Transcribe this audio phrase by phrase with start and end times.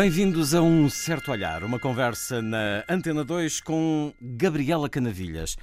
[0.00, 5.58] Bem-vindos a um certo olhar, uma conversa na Antena 2 com Gabriela Canavilhas,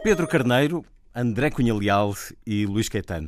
[0.00, 2.14] Pedro Carneiro, André Cunha Leal
[2.46, 3.26] e Luís Caetano.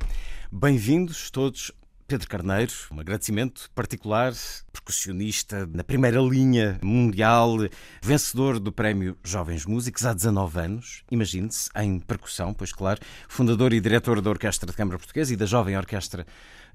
[0.52, 1.72] Bem-vindos todos.
[2.06, 4.32] Pedro Carneiro, um agradecimento particular,
[4.72, 7.56] percussionista na primeira linha mundial,
[8.00, 13.80] vencedor do Prémio Jovens Músicos há 19 anos, imagine-se, em percussão, pois claro, fundador e
[13.80, 16.24] diretor da Orquestra de Câmara Portuguesa e da Jovem Orquestra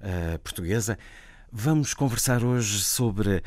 [0.02, 0.98] uh, Portuguesa.
[1.50, 3.42] Vamos conversar hoje sobre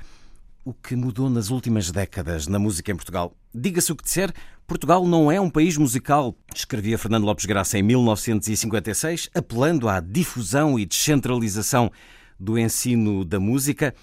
[0.63, 3.35] o que mudou nas últimas décadas na música em Portugal.
[3.53, 4.31] Diga-se o que disser,
[4.67, 10.79] Portugal não é um país musical, escrevia Fernando Lopes Graça em 1956, apelando à difusão
[10.79, 11.91] e descentralização
[12.39, 13.93] do ensino da música.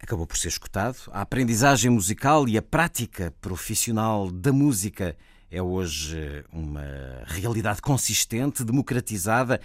[0.00, 0.96] Acabou por ser escutado.
[1.12, 5.14] A aprendizagem musical e a prática profissional da música
[5.50, 6.82] é hoje uma
[7.26, 9.60] realidade consistente, democratizada.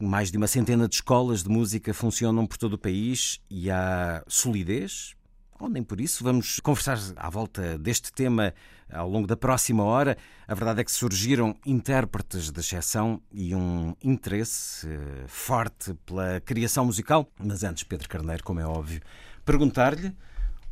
[0.00, 4.22] Mais de uma centena de escolas de música funcionam por todo o país e há
[4.26, 5.14] solidez,
[5.58, 6.22] ou nem por isso.
[6.22, 8.54] Vamos conversar à volta deste tema
[8.90, 10.16] ao longo da próxima hora.
[10.46, 16.84] A verdade é que surgiram intérpretes de exceção e um interesse eh, forte pela criação
[16.84, 17.30] musical.
[17.38, 19.00] Mas antes, Pedro Carneiro, como é óbvio,
[19.44, 20.14] perguntar-lhe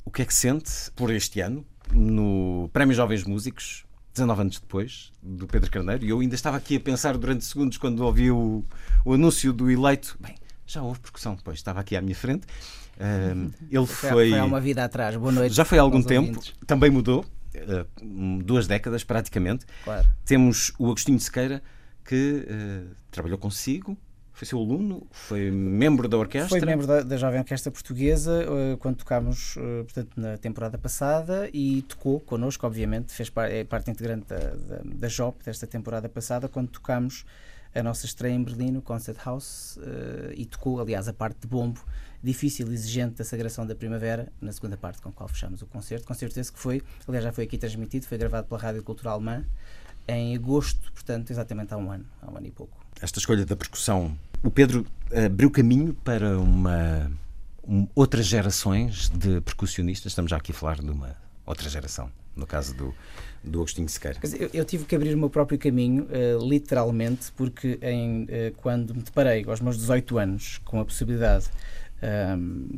[0.05, 3.85] o que é que sente por este ano no Prémio Jovens Músicos.
[4.15, 7.77] 19 anos depois do Pedro Carneiro, e eu ainda estava aqui a pensar durante segundos
[7.77, 8.65] quando ouvi o,
[9.05, 10.17] o anúncio do eleito.
[10.19, 10.35] Bem,
[10.67, 12.47] já houve percussão depois, estava aqui à minha frente.
[12.97, 15.17] Uh, ele foi, foi, há uma vida atrás.
[15.17, 15.55] Boa noite.
[15.55, 16.55] Já foi há algum tempo, ouvintes.
[16.67, 17.25] também mudou,
[17.55, 19.65] uh, duas décadas praticamente.
[19.85, 20.07] Claro.
[20.25, 21.63] Temos o Agostinho Sequeira
[22.05, 23.97] que uh, trabalhou consigo.
[24.33, 25.07] Foi seu aluno?
[25.11, 26.51] Foi membro da orquestra?
[26.51, 28.45] Foi membro da, da Jovem Orquestra Portuguesa
[28.81, 34.27] quando tocámos portanto, na temporada passada e tocou connosco, obviamente, fez par, é parte integrante
[34.29, 37.25] da, da, da JOP desta temporada passada, quando tocámos
[37.77, 39.79] a nossa estreia em Berlim, no Concert House,
[40.35, 41.81] e tocou, aliás, a parte de bombo
[42.23, 45.67] difícil e exigente da Sagração da Primavera, na segunda parte com a qual fechamos o
[45.67, 46.07] concerto.
[46.07, 49.45] Concerto esse que foi, aliás, já foi aqui transmitido, foi gravado pela Rádio Cultural Alemã
[50.09, 52.77] em agosto, portanto, exatamente há um ano, há um ano e pouco.
[53.01, 54.87] Esta escolha da percussão, o Pedro
[55.27, 57.11] abriu caminho para uma
[57.67, 60.13] um, outras gerações de percussionistas.
[60.13, 62.95] Estamos já aqui a falar de uma outra geração, no caso do,
[63.43, 64.19] do Agostinho Sequeira.
[64.39, 68.27] Eu, eu, tive que abrir o meu próprio caminho, uh, literalmente, porque em, uh,
[68.57, 71.49] quando me deparei aos meus 18 anos com a possibilidade
[72.03, 72.69] um,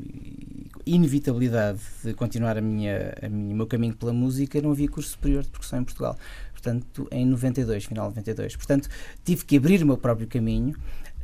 [0.87, 5.11] inevitabilidade de continuar a minha, a minha, o meu caminho pela música, não havia curso
[5.11, 6.17] superior de percussão em Portugal.
[6.53, 8.57] Portanto, em 92, final de 92.
[8.57, 8.89] Portanto,
[9.25, 10.75] tive que abrir o meu próprio caminho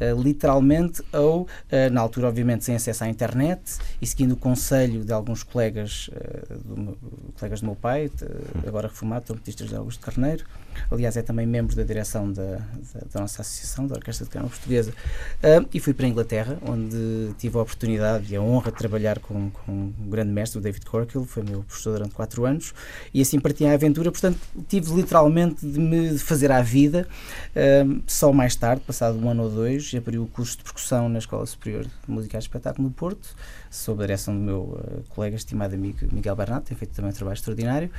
[0.00, 1.48] uh, literalmente, ou, uh,
[1.92, 6.58] na altura, obviamente, sem acesso à internet e seguindo o conselho de alguns colegas, uh,
[6.58, 6.98] do meu,
[7.38, 10.44] colegas do meu pai, de, agora reformado, trompetistas de Augusto Carneiro,
[10.90, 14.50] aliás, é também membro da direção da, da, da nossa associação, da Orquestra de Câmara
[14.50, 14.92] Portuguesa,
[15.72, 19.50] e fui para a Inglaterra, onde tive a oportunidade e a honra de trabalhar com,
[19.50, 22.74] com um grande mestre, o David Corkill, foi meu professor durante quatro anos,
[23.12, 24.38] e assim parti a aventura, portanto,
[24.68, 27.06] tive literalmente de me fazer à vida,
[28.06, 31.18] só mais tarde, passado um ano ou dois, anos, abri o curso de percussão na
[31.18, 33.34] Escola Superior de Música e Espetáculo no Porto,
[33.70, 37.14] sob a direção do meu uh, colega, estimado amigo Miguel Bernardo, tem feito também um
[37.14, 37.90] trabalho extraordinário.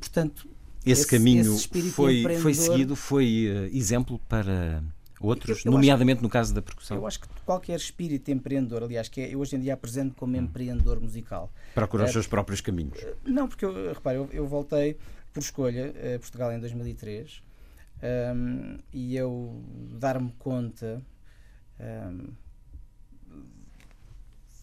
[0.00, 0.48] Portanto,
[0.84, 4.82] esse, esse caminho esse foi, foi seguido, foi uh, exemplo para
[5.20, 6.96] outros, eu, eu nomeadamente no caso da percussão?
[6.96, 10.36] Eu acho que qualquer espírito empreendedor, aliás, que é, eu hoje em dia apresento como
[10.36, 10.40] hum.
[10.40, 11.50] empreendedor musical.
[11.74, 12.98] Procurar os seus próprios caminhos.
[13.24, 14.98] Não, porque eu, repare, eu, eu voltei
[15.32, 17.42] por escolha a Portugal em 2003
[18.04, 19.62] um, e eu
[19.98, 21.02] dar-me conta
[21.80, 22.32] um,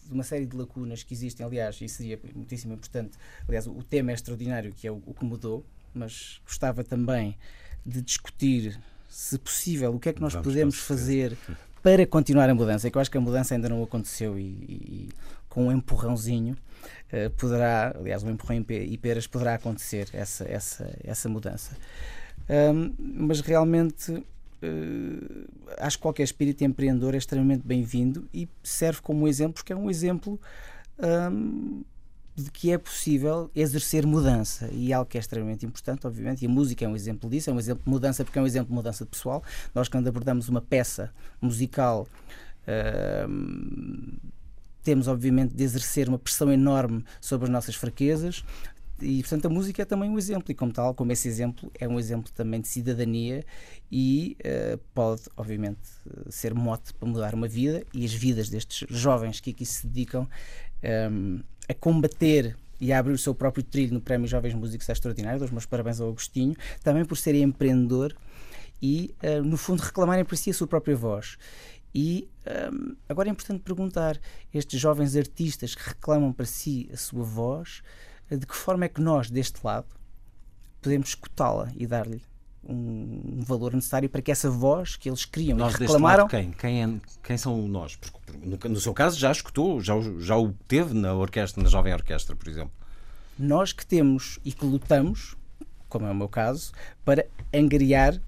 [0.06, 3.16] de uma série de lacunas que existem, aliás, e seria muitíssimo importante.
[3.48, 7.36] Aliás, o tema é extraordinário, que é o, o que mudou, mas gostava também
[7.84, 8.78] de discutir,
[9.08, 11.36] se possível, o que é que nós Vamos podemos fazer
[11.82, 12.90] para continuar a mudança.
[12.90, 15.08] Que eu acho que a mudança ainda não aconteceu e, e
[15.48, 16.56] com um empurrãozinho
[17.12, 21.76] uh, poderá, aliás, um empurrão e peras poderá acontecer essa, essa, essa mudança.
[22.98, 24.24] Mas realmente uh,
[25.78, 29.90] acho que qualquer espírito empreendedor é extremamente bem-vindo e serve como exemplo, porque é um
[29.90, 30.40] exemplo
[31.32, 31.82] um,
[32.34, 36.48] de que é possível exercer mudança e algo que é extremamente importante, obviamente, e a
[36.48, 38.74] música é um exemplo disso, é um exemplo de mudança porque é um exemplo de
[38.74, 39.42] mudança pessoal.
[39.74, 42.08] Nós, quando abordamos uma peça musical,
[44.82, 48.44] temos, obviamente, de exercer uma pressão enorme sobre as nossas fraquezas,
[49.02, 51.88] e, portanto, a música é também um exemplo, e como tal, como esse exemplo, é
[51.88, 53.44] um exemplo também de cidadania
[53.90, 55.80] e uh, pode, obviamente,
[56.30, 60.28] ser mote para mudar uma vida e as vidas destes jovens que aqui se dedicam
[61.10, 65.38] um, a combater e a abrir o seu próprio trilho no Prémio Jovens Músicos Extraordinário.
[65.38, 68.14] Dou os meus parabéns ao Agostinho, também por ser empreendedor
[68.80, 71.36] e, uh, no fundo, reclamarem para si a sua própria voz.
[71.94, 72.28] E
[72.72, 74.18] um, agora é importante perguntar:
[74.52, 77.82] estes jovens artistas que reclamam para si a sua voz,
[78.36, 79.86] de que forma é que nós, deste lado,
[80.80, 82.22] podemos escutá-la e dar-lhe
[82.64, 86.28] um, valor necessário para que essa voz que eles criam nós e reclamaram.
[86.28, 86.50] quem?
[86.52, 87.96] Quem, é, quem são nós?
[87.96, 91.92] Porque, no, no, seu caso já escutou, já, já o teve na orquestra, na jovem
[91.92, 92.72] orquestra, por exemplo.
[93.38, 95.36] Nós que temos e que lutamos,
[95.88, 96.72] como é o meu caso,
[97.04, 98.20] para angariar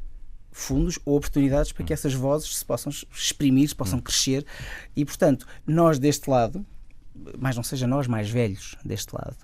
[0.51, 1.95] fundos ou oportunidades para que hum.
[1.95, 4.03] essas vozes se possam exprimir, se possam hum.
[4.03, 4.47] crescer
[4.97, 6.65] e, portanto, nós deste lado,
[7.39, 9.37] mas não seja nós mais velhos deste lado,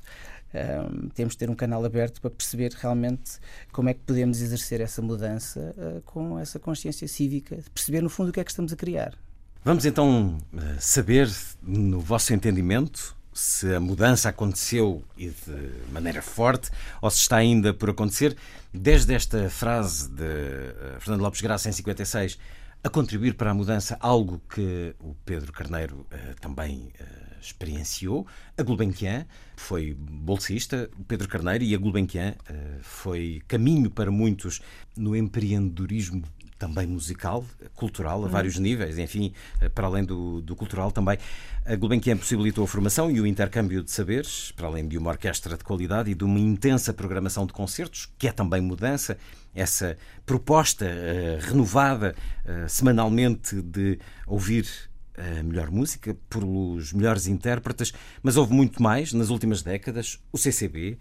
[0.55, 3.38] um, temos de ter um canal aberto para perceber realmente
[3.73, 8.31] como é que podemos exercer essa mudança uh, com essa consciência cívica, perceber no fundo
[8.31, 9.14] o que é que estamos a criar.
[9.62, 11.31] Vamos então ah, saber,
[11.62, 16.70] no vosso entendimento, se a mudança aconteceu e de maneira forte
[17.00, 18.37] ou se está ainda por acontecer.
[18.73, 22.38] Desde esta frase de ah, Fernando Lopes Graça em 56,
[22.82, 28.26] a contribuir para a mudança, algo que o Pedro Carneiro uh, também uh, experienciou.
[28.56, 29.26] A Gulbenkian
[29.56, 34.60] foi bolsista, Pedro Carneiro, e a Gulbenkian uh, foi caminho para muitos
[34.96, 36.22] no empreendedorismo
[36.60, 37.42] também musical,
[37.75, 38.28] cultural, a uhum.
[38.28, 39.32] vários níveis, enfim,
[39.62, 41.16] eh, para além do, do cultural também.
[41.64, 45.56] A Gulbenkian possibilitou a formação e o intercâmbio de saberes, para além de uma orquestra
[45.56, 49.16] de qualidade e de uma intensa programação de concertos, que é também mudança,
[49.54, 49.96] essa
[50.26, 52.14] proposta uh, renovada
[52.44, 54.89] uh, semanalmente de ouvir
[55.38, 60.19] a melhor música, pelos melhores intérpretes, mas houve muito mais nas últimas décadas.
[60.32, 60.99] O CCB,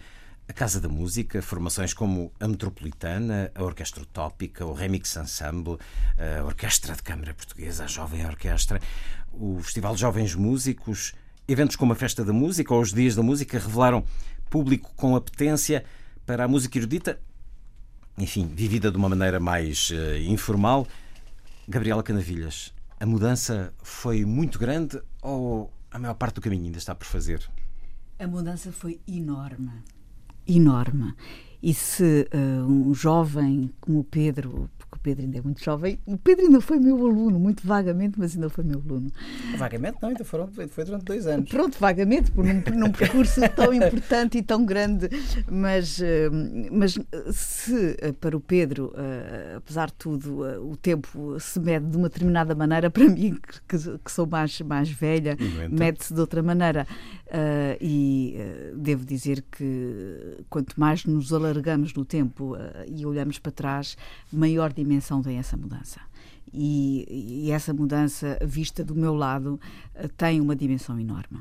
[0.48, 5.78] a Casa da Música, formações como a Metropolitana, a Orquestra Utópica, o Remix Ensemble,
[6.18, 8.82] a Orquestra de Câmara Portuguesa, a Jovem Orquestra,
[9.32, 11.14] o Festival de Jovens Músicos,
[11.48, 14.04] eventos como a Festa da Música ou os Dias da Música revelaram
[14.50, 15.86] público com apetência
[16.26, 17.20] para a música erudita,
[18.18, 20.88] enfim, vivida de uma maneira mais uh, informal.
[21.68, 26.94] Gabriela Canavilhas, a mudança foi muito grande ou a maior parte do caminho ainda está
[26.94, 27.50] por fazer?
[28.20, 29.72] A mudança foi enorme.
[30.46, 31.14] Enorme.
[31.64, 34.70] E se uh, um jovem como o Pedro
[35.10, 36.00] Pedro ainda é muito jovem.
[36.06, 39.12] O Pedro ainda foi meu aluno, muito vagamente, mas ainda foi meu aluno.
[39.58, 41.50] Vagamente não, ainda foram, foi durante dois anos.
[41.50, 45.10] Pronto, vagamente, por num percurso tão importante e tão grande.
[45.50, 46.30] Mas, eh,
[46.72, 47.00] mas
[47.32, 52.08] se eh, para o Pedro, eh, apesar de tudo, o tempo se mede de uma
[52.08, 53.36] determinada maneira, para mim,
[53.68, 55.36] que, que sou mais, mais velha,
[55.70, 56.86] mede-se de outra maneira.
[57.82, 58.36] e
[58.76, 62.56] devo dizer que quanto mais nos alargamos no tempo
[62.88, 63.98] e olhamos para trás,
[64.32, 66.00] maior dimensão tem essa mudança.
[66.52, 69.60] E, e essa mudança, vista do meu lado,
[69.94, 71.40] eh, tem uma dimensão enorme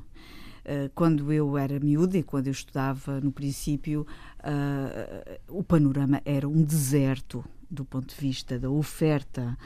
[0.64, 4.06] eh, quando eu era miúda e quando eu estudava no princípio,
[4.40, 9.56] uh, o panorama era um deserto do ponto de vista da oferta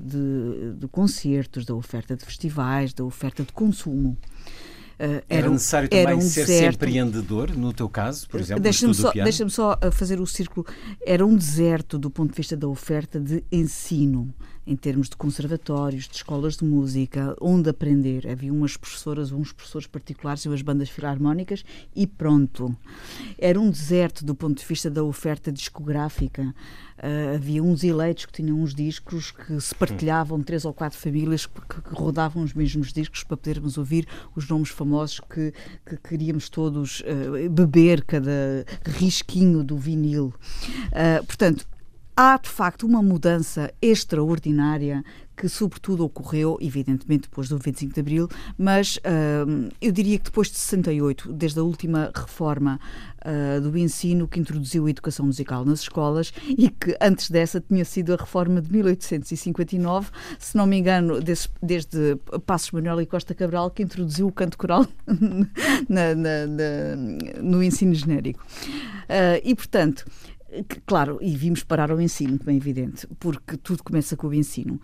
[0.00, 4.16] de, de, concertos, da oferta de festivais, da oferta de consumo.
[4.98, 6.74] Uh, era, era, necessário também era um ser deserto.
[6.76, 10.66] empreendedor, no teu caso, por exemplo, Deixa-me só, deixa só fazer o círculo.
[11.04, 14.34] Era um deserto do ponto de vista da oferta de ensino,
[14.66, 18.26] em termos de conservatórios, de escolas de música, onde aprender.
[18.28, 22.76] Havia umas professoras, uns professores particulares e umas bandas filarmónicas e pronto.
[23.38, 26.54] Era um deserto do ponto de vista da oferta discográfica.
[26.96, 31.44] Uh, havia uns eleitos que tinham uns discos que se partilhavam, três ou quatro famílias
[31.44, 35.52] que, que, rodavam os mesmos discos para podermos ouvir os nomes famosos que,
[35.84, 40.32] que queríamos todos uh, beber cada risquinho do vinil.
[40.86, 41.66] Uh, portanto,
[42.16, 45.04] há de facto uma mudança extraordinária
[45.36, 50.48] que sobretudo ocorreu, evidentemente, depois do 25 de Abril, mas uh, eu diria que depois
[50.48, 52.80] de 68, desde a última reforma
[53.20, 57.84] uh, do ensino que introduziu a educação musical nas escolas e que antes dessa tinha
[57.84, 63.34] sido a reforma de 1859, se não me engano, desde, desde Passos Manuel e Costa
[63.34, 64.86] Cabral, que introduziu o canto coral
[65.86, 68.42] na, na, na, no ensino genérico.
[69.04, 70.06] Uh, e, portanto,
[70.86, 74.80] Claro, e vimos parar ao ensino, como é evidente, porque tudo começa com o ensino.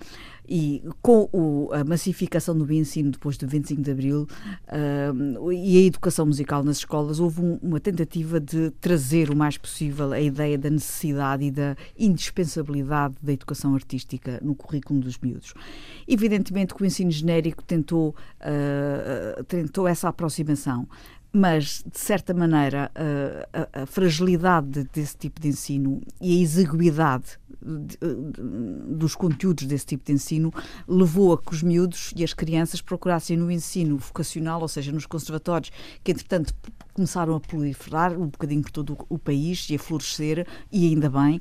[0.49, 4.27] E com o, a massificação do ensino depois do 25 de Abril
[4.67, 9.57] uh, e a educação musical nas escolas, houve um, uma tentativa de trazer o mais
[9.57, 15.55] possível a ideia da necessidade e da indispensabilidade da educação artística no currículo dos miúdos.
[16.09, 20.89] Evidentemente que o ensino genérico tentou, uh, tentou essa aproximação
[21.33, 27.39] mas, de certa maneira, a, a, a fragilidade desse tipo de ensino e a exiguidade
[27.65, 30.53] dos conteúdos desse tipo de ensino
[30.87, 35.07] levou a que os miúdos e as crianças procurassem no ensino vocacional, ou seja, nos
[35.07, 35.71] conservatórios,
[36.03, 36.55] que entretanto
[36.93, 41.41] começaram a proliferar um bocadinho por todo o país e a florescer, e ainda bem,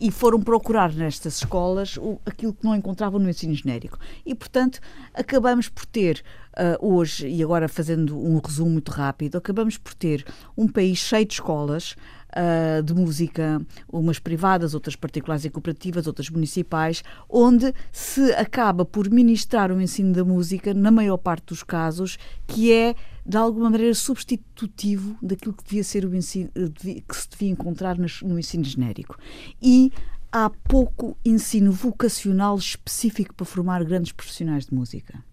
[0.00, 3.98] e foram procurar nestas escolas aquilo que não encontravam no ensino genérico.
[4.24, 4.80] E, portanto,
[5.14, 6.22] acabamos por ter
[6.56, 10.24] uh, hoje, e agora fazendo um resumo muito rápido, acabamos por ter
[10.56, 11.96] um país cheio de escolas
[12.36, 19.10] uh, de música, umas privadas, outras particulares e cooperativas, outras municipais, onde se acaba por
[19.10, 23.94] ministrar o ensino da música, na maior parte dos casos, que é de alguma maneira
[23.94, 29.18] substitutivo daquilo que devia ser o ensino que se devia encontrar no ensino genérico.
[29.60, 29.90] E
[30.30, 35.24] há pouco ensino vocacional específico para formar grandes profissionais de música.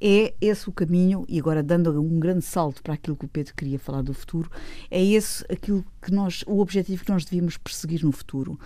[0.00, 3.54] É esse o caminho, e agora dando um grande salto para aquilo que o Pedro
[3.54, 4.50] queria falar do futuro,
[4.90, 8.58] é esse aquilo que nós, o objetivo que nós devíamos perseguir no futuro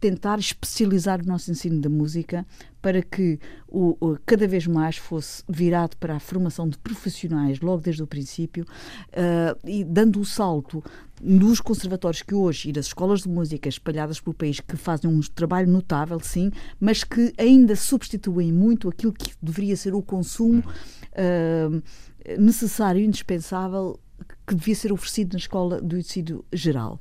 [0.00, 2.46] tentar especializar o nosso ensino da música
[2.80, 3.38] para que
[3.68, 8.06] o, o, cada vez mais fosse virado para a formação de profissionais logo desde o
[8.06, 10.82] princípio uh, e dando o salto
[11.20, 15.20] nos conservatórios que hoje e nas escolas de música espalhadas pelo país que fazem um
[15.20, 21.82] trabalho notável, sim, mas que ainda substituem muito aquilo que deveria ser o consumo uh,
[22.38, 24.00] necessário e indispensável
[24.50, 27.00] que devia ser oferecido na escola do ensino geral.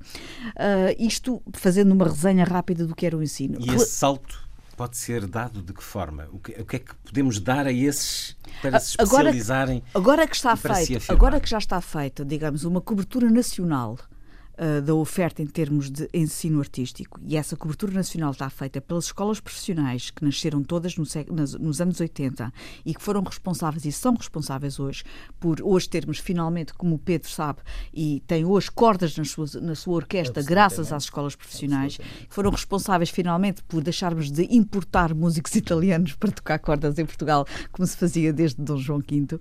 [0.50, 3.58] Uh, isto fazendo uma resenha rápida do que era o ensino.
[3.60, 6.28] E esse salto pode ser dado de que forma?
[6.32, 9.84] O que, o que é que podemos dar a esses para se especializarem?
[9.96, 13.98] Agora, agora que está feito, agora que já está feita, digamos, uma cobertura nacional
[14.60, 17.20] uh, da oferta em termos de ensino artístico.
[17.24, 21.82] E essa cobertura nacional está feita pelas escolas profissionais que nasceram todas no, nos, nos
[21.82, 22.54] anos 80
[22.86, 25.04] e que foram responsáveis e são responsáveis hoje
[25.40, 27.60] por hoje termos finalmente, como o Pedro sabe,
[27.94, 32.52] e tem hoje cordas na sua, na sua orquestra graças às escolas profissionais, que foram
[32.52, 37.96] responsáveis finalmente por deixarmos de importar músicos italianos para tocar cordas em Portugal, como se
[37.96, 39.40] fazia desde Dom João V.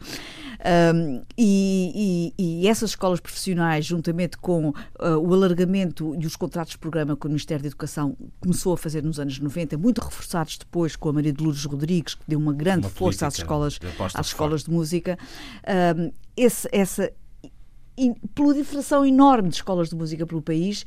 [0.58, 4.74] Um, e, e, e, essas escolas profissionais, juntamente com uh,
[5.08, 8.76] uh, o alargamento e os contratos de programa que o Ministério da Educação começou a
[8.76, 12.38] fazer nos anos 90, muito reforçados depois com a Maria de Lourdes Rodrigues, que deu
[12.38, 13.78] uma grande uma força às escolas,
[14.14, 15.18] às escolas de música.
[15.62, 17.12] Uh, esse, essa
[18.34, 20.84] proliferação enorme de escolas de música pelo país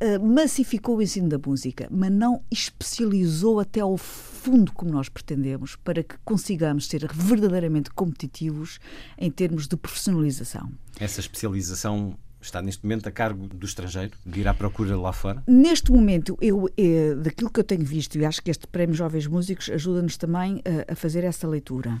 [0.00, 5.76] uh, massificou o ensino da música, mas não especializou até ao fundo como nós pretendemos
[5.76, 8.78] para que consigamos ser verdadeiramente competitivos
[9.18, 10.70] em termos de profissionalização.
[11.00, 15.42] Essa especialização está neste momento a cargo do estrangeiro, de ir à procura lá fora?
[15.46, 19.26] Neste momento, eu, é, daquilo que eu tenho visto, e acho que este Prémio Jovens
[19.26, 22.00] Músicos ajuda-nos também a, a fazer essa leitura.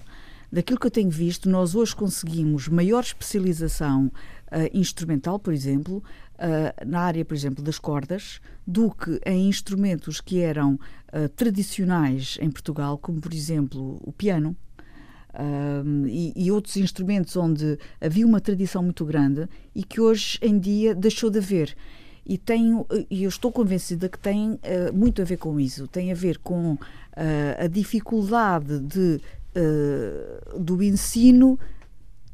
[0.52, 4.12] Daquilo que eu tenho visto, nós hoje conseguimos maior especialização uh,
[4.72, 6.02] instrumental, por exemplo,
[6.84, 10.78] na área, por exemplo, das cordas, do que em instrumentos que eram
[11.36, 14.56] tradicionais em Portugal, como, por exemplo, o piano
[15.38, 20.58] um, e, e, outros instrumentos onde havia uma tradição muito grande e que hoje em
[20.58, 21.76] dia deixou de haver.
[22.26, 24.58] E, tenho, e eu estou convencida que tem uh,
[24.94, 25.86] muito a ver com isso.
[25.86, 26.78] Tem a ver com uh,
[27.58, 29.20] a dificuldade de,
[29.56, 31.58] uh, do ensino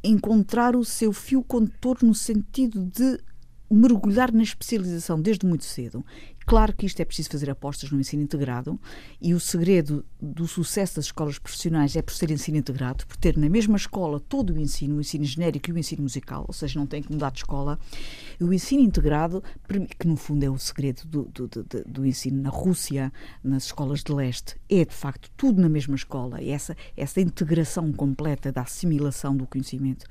[0.03, 3.19] encontrar o seu fio condutor no sentido de
[3.71, 6.05] mergulhar na especialização desde muito cedo
[6.51, 8.77] Claro que isto é preciso fazer apostas no ensino integrado
[9.21, 13.37] e o segredo do sucesso das escolas profissionais é por ser ensino integrado, por ter
[13.37, 16.77] na mesma escola todo o ensino, o ensino genérico e o ensino musical, ou seja,
[16.77, 17.79] não tem que mudar de escola.
[18.41, 19.45] E o ensino integrado,
[19.97, 23.13] que no fundo é o segredo do, do, do, do ensino na Rússia,
[23.45, 27.93] nas escolas de leste, é de facto tudo na mesma escola, e essa, essa integração
[27.93, 30.05] completa da assimilação do conhecimento.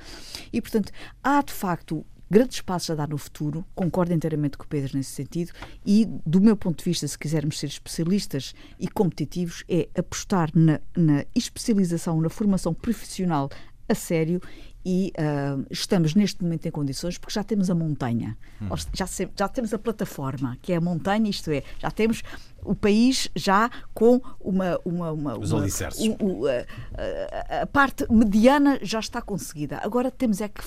[0.53, 0.89] E, portanto,
[1.21, 5.11] há de facto grandes passos a dar no futuro, concordo inteiramente com o Pedro nesse
[5.11, 5.51] sentido,
[5.85, 10.79] e do meu ponto de vista, se quisermos ser especialistas e competitivos, é apostar na,
[10.95, 13.49] na especialização, na formação profissional
[13.87, 14.39] a sério
[14.85, 18.69] e uh, estamos neste momento em condições porque já temos a montanha, hum.
[18.93, 19.05] já,
[19.35, 22.23] já temos a plataforma, que é a montanha, isto é, já temos
[22.63, 24.79] o país já com uma.
[24.85, 26.01] uma, uma Os uma, alicerces.
[26.01, 29.79] Um, a, a, parte mediana já está conseguida.
[29.83, 30.61] Agora temos é que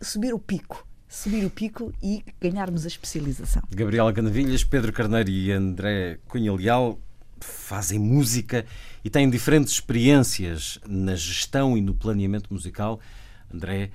[0.00, 3.62] subir o pico subir o pico e ganharmos a especialização.
[3.68, 6.98] Gabriela Canavilhas, Pedro Carneiro e André Cunha Leal
[7.40, 8.64] fazem música
[9.04, 13.00] e têm diferentes experiências na gestão e no planeamento musical.
[13.52, 13.90] André,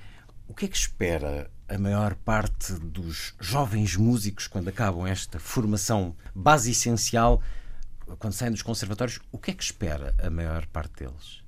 [0.46, 6.14] o que é que espera a maior parte dos jovens músicos quando acabam esta formação
[6.34, 7.42] base essencial,
[8.18, 9.20] quando saem dos conservatórios?
[9.32, 11.45] O que é que espera a maior parte deles?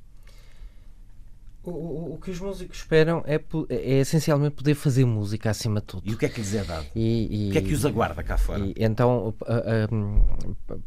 [1.69, 6.03] O, o, que os músicos esperam é, é, essencialmente poder fazer música acima de tudo.
[6.05, 6.87] E o que é que lhes é dado?
[6.95, 8.61] E, e, o que é que os aguarda cá fora?
[8.61, 9.35] E, então,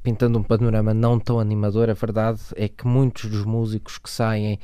[0.02, 4.60] pintando um panorama não tão animador, a verdade é que muitos dos músicos que saem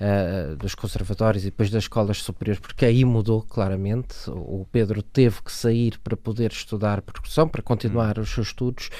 [0.00, 4.14] uh, dos conservatórios e depois das escolas superiores, porque aí mudou claramente.
[4.28, 8.22] O Pedro teve que sair para poder estudar percussão, para continuar hum.
[8.22, 8.90] os seus estudos.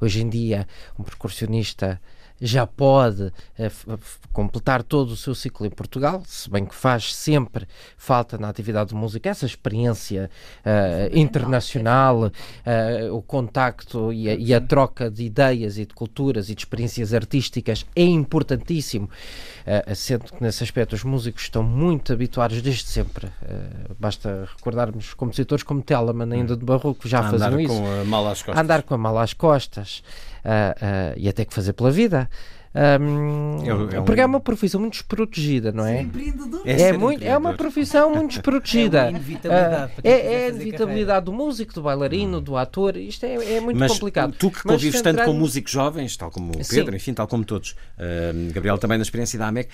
[0.00, 0.66] Hoje em dia,
[0.98, 2.00] um percussionista
[2.40, 3.98] já pode uh,
[4.32, 8.90] completar todo o seu ciclo em Portugal, se bem que faz sempre falta na atividade
[8.90, 15.24] de música essa experiência uh, internacional, uh, o contacto e a, e a, troca de
[15.24, 19.08] ideias e de culturas e de experiências artísticas é importantíssimo,
[19.94, 23.28] sendo que nesse aspecto os músicos estão muito habituados desde sempre.
[23.98, 27.74] basta recordarmos compositores como Telemann, ainda de Barroco, já faziam isso.
[27.74, 28.62] Com a mala às costas.
[28.62, 30.02] Andar com a mala às costas
[30.44, 32.28] uh, e até que fazer pela vida.
[32.74, 34.04] Um, é, é um...
[34.04, 36.04] Porque é uma profissão muito desprotegida, não é?
[36.64, 39.06] É, é, muito, é uma profissão muito desprotegida.
[39.06, 42.96] é, inevitabilidade, uh, é, é a inevitabilidade do músico, do bailarino, do ator.
[42.96, 44.34] Isto é, é muito Mas complicado.
[44.36, 46.96] Tu que convives tanto com músicos jovens, tal como o Pedro, Sim.
[46.96, 49.68] enfim, tal como todos, uh, Gabriel também na experiência da AMEC,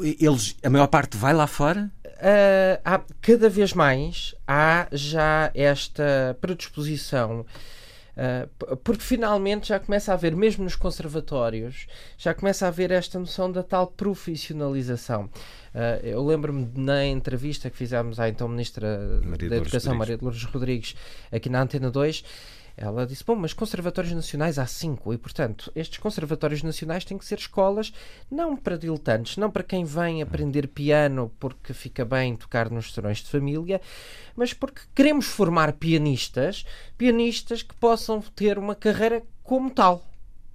[0.00, 1.90] eles, a maior parte vai lá fora?
[2.04, 7.44] Uh, há, cada vez mais há já esta predisposição
[8.16, 13.18] Uh, porque finalmente já começa a haver, mesmo nos conservatórios, já começa a haver esta
[13.18, 15.24] noção da tal profissionalização.
[15.74, 19.98] Uh, eu lembro-me na entrevista que fizemos à então Ministra Maria da Educação, Rodrigues.
[19.98, 20.96] Maria de Lourdes Rodrigues,
[21.30, 22.24] aqui na Antena 2,
[22.76, 27.24] ela disse: Bom, mas conservatórios nacionais há cinco, e portanto, estes conservatórios nacionais têm que
[27.24, 27.92] ser escolas
[28.30, 33.18] não para diletantes, não para quem vem aprender piano porque fica bem tocar nos serões
[33.18, 33.80] de família,
[34.34, 36.66] mas porque queremos formar pianistas,
[36.98, 40.04] pianistas que possam ter uma carreira como tal.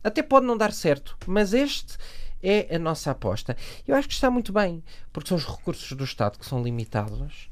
[0.03, 1.97] Até pode não dar certo, mas este
[2.41, 3.55] é a nossa aposta.
[3.88, 7.49] Eu acho que está muito bem, porque são os recursos do Estado que são limitados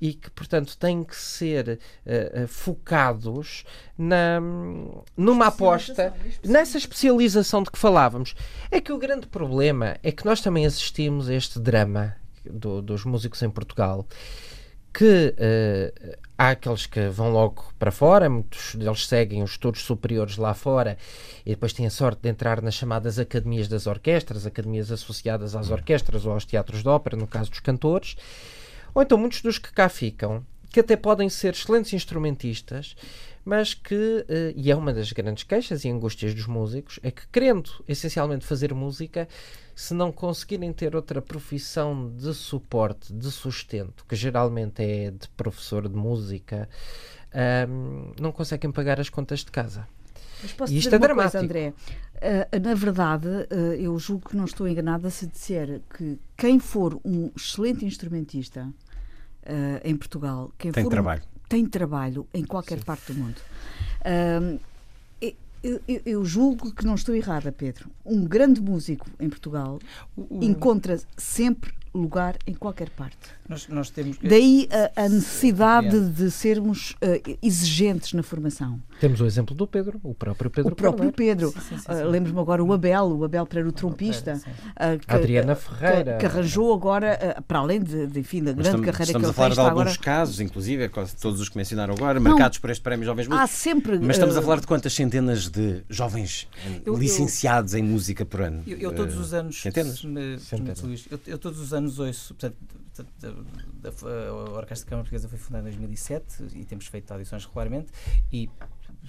[0.00, 3.64] e que, portanto, têm que ser uh, uh, focados
[3.96, 4.40] na,
[5.16, 8.34] numa aposta, nessa especialização de que falávamos.
[8.70, 13.04] É que o grande problema é que nós também assistimos a este drama do, dos
[13.04, 14.06] músicos em Portugal
[14.94, 20.36] que uh, há aqueles que vão logo para fora, muitos deles seguem os estudos superiores
[20.36, 20.96] lá fora
[21.44, 25.68] e depois têm a sorte de entrar nas chamadas academias das orquestras, academias associadas às
[25.70, 28.16] orquestras ou aos teatros de ópera, no caso dos cantores.
[28.94, 32.96] Ou então muitos dos que cá ficam, que até podem ser excelentes instrumentistas,
[33.44, 37.26] mas que, eh, e é uma das grandes queixas e angústias dos músicos, é que
[37.28, 39.28] querendo essencialmente fazer música,
[39.74, 45.88] se não conseguirem ter outra profissão de suporte, de sustento, que geralmente é de professor
[45.88, 46.68] de música,
[47.68, 49.86] um, não conseguem pagar as contas de casa.
[50.42, 51.32] Mas posso e isto é dramático.
[51.32, 51.72] Coisa, André.
[52.16, 57.00] Uh, na verdade, uh, eu julgo que não estou enganada se disser que quem for
[57.04, 58.72] um excelente instrumentista
[59.46, 60.52] uh, em Portugal.
[60.58, 61.22] Quem tem trabalho.
[61.22, 62.84] Um, tem trabalho em qualquer Sim.
[62.84, 63.40] parte do mundo.
[64.00, 64.60] Uh,
[65.64, 67.88] eu, eu, julgo que não estou errada, Pedro.
[68.04, 69.78] Um grande músico em Portugal
[70.30, 73.30] encontra sempre lugar em qualquer parte.
[73.48, 74.18] Nós, nós temos...
[74.18, 78.82] Daí a, a necessidade de sermos uh, exigentes na formação.
[79.04, 80.72] Temos o exemplo do Pedro, o próprio Pedro.
[80.72, 81.50] O próprio Pedro.
[81.50, 84.40] Uh, Lembro-me agora o Abel, o Abel para o trompista.
[84.70, 86.12] Uh, que, Adriana Ferreira.
[86.14, 89.14] Que, que arranjou agora, para além de, de, enfim, da grande estamos, carreira estamos que
[89.14, 89.20] ele tem.
[89.20, 89.90] Estamos a falar de agora...
[89.90, 90.88] alguns casos, inclusive, é
[91.20, 93.44] todos os que mencionaram agora, Não, marcados por este Prémio Jovens Músicos.
[93.44, 93.98] Há sempre...
[93.98, 96.48] Mas estamos a falar de quantas centenas de jovens
[96.86, 98.62] eu, licenciados eu, em música por ano?
[98.66, 99.60] Eu, eu todos os anos...
[99.60, 100.02] Centenas?
[100.02, 100.82] Me, centenas.
[101.10, 102.34] Eu, eu todos os anos ouço...
[102.34, 102.56] Portanto,
[102.96, 107.88] a Orquestra de Câmara Portuguesa foi fundada em 2007 e temos feito audições regularmente
[108.32, 108.48] e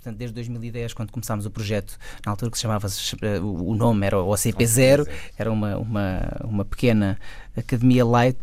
[0.05, 2.87] portanto, desde 2010, quando começámos o projeto, na altura que se chamava,
[3.41, 7.17] o nome era o OCP0, era uma, uma, uma pequena
[7.57, 8.37] academia light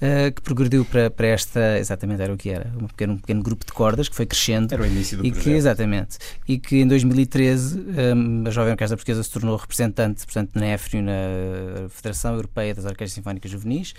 [0.00, 3.42] uh, que progrediu para, para esta, exatamente era o que era, um pequeno, um pequeno
[3.42, 4.72] grupo de cordas que foi crescendo.
[4.72, 5.44] Era o início do e projeto.
[5.44, 6.18] Que, exatamente.
[6.48, 11.02] E que em 2013 um, a Jovem Orquestra Portuguesa se tornou representante, portanto, na EFRIO,
[11.02, 13.94] na Federação Europeia das Orquestras Sinfónicas Juvenis,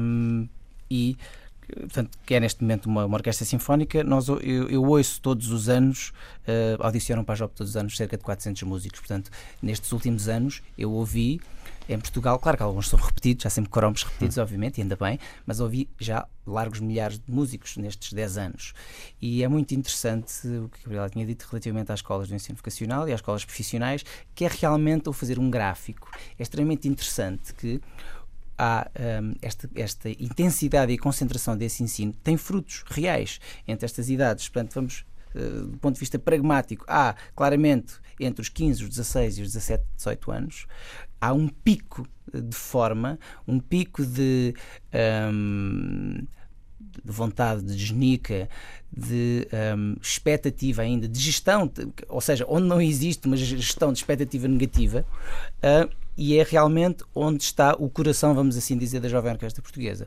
[0.00, 0.48] um,
[0.90, 1.16] e
[1.74, 5.68] portanto, que é neste momento uma, uma orquestra sinfónica, nós, eu, eu, ouço todos os
[5.68, 6.12] anos,
[6.46, 9.00] uh, audicionam para a JOP todos os anos cerca de 400 músicos.
[9.00, 9.30] Portanto,
[9.62, 11.40] nestes últimos anos eu ouvi
[11.88, 14.42] em Portugal, claro que alguns são repetidos, há sempre cromos repetidos, hum.
[14.42, 18.72] obviamente, e ainda bem, mas ouvi já largos milhares de músicos nestes 10 anos.
[19.20, 22.56] E é muito interessante o que a Gabriela tinha dito relativamente às escolas do ensino
[22.56, 24.04] vocacional e às escolas profissionais,
[24.34, 26.08] que é realmente o fazer um gráfico.
[26.38, 27.80] É extremamente interessante que
[28.60, 28.90] há
[29.22, 34.48] um, esta, esta intensidade e concentração desse ensino tem frutos reais entre estas idades.
[34.48, 39.38] Portanto, vamos Uh, do ponto de vista pragmático, há claramente entre os 15, os 16
[39.38, 40.66] e os 17, 18 anos
[41.20, 44.54] há um pico de forma, um pico de,
[45.32, 46.26] um,
[47.04, 48.48] de vontade, de genica,
[48.92, 51.70] de um, expectativa ainda, de gestão,
[52.08, 55.06] ou seja, onde não existe uma gestão de expectativa negativa,
[55.58, 60.06] uh, e é realmente onde está o coração, vamos assim dizer, da jovem orquestra portuguesa.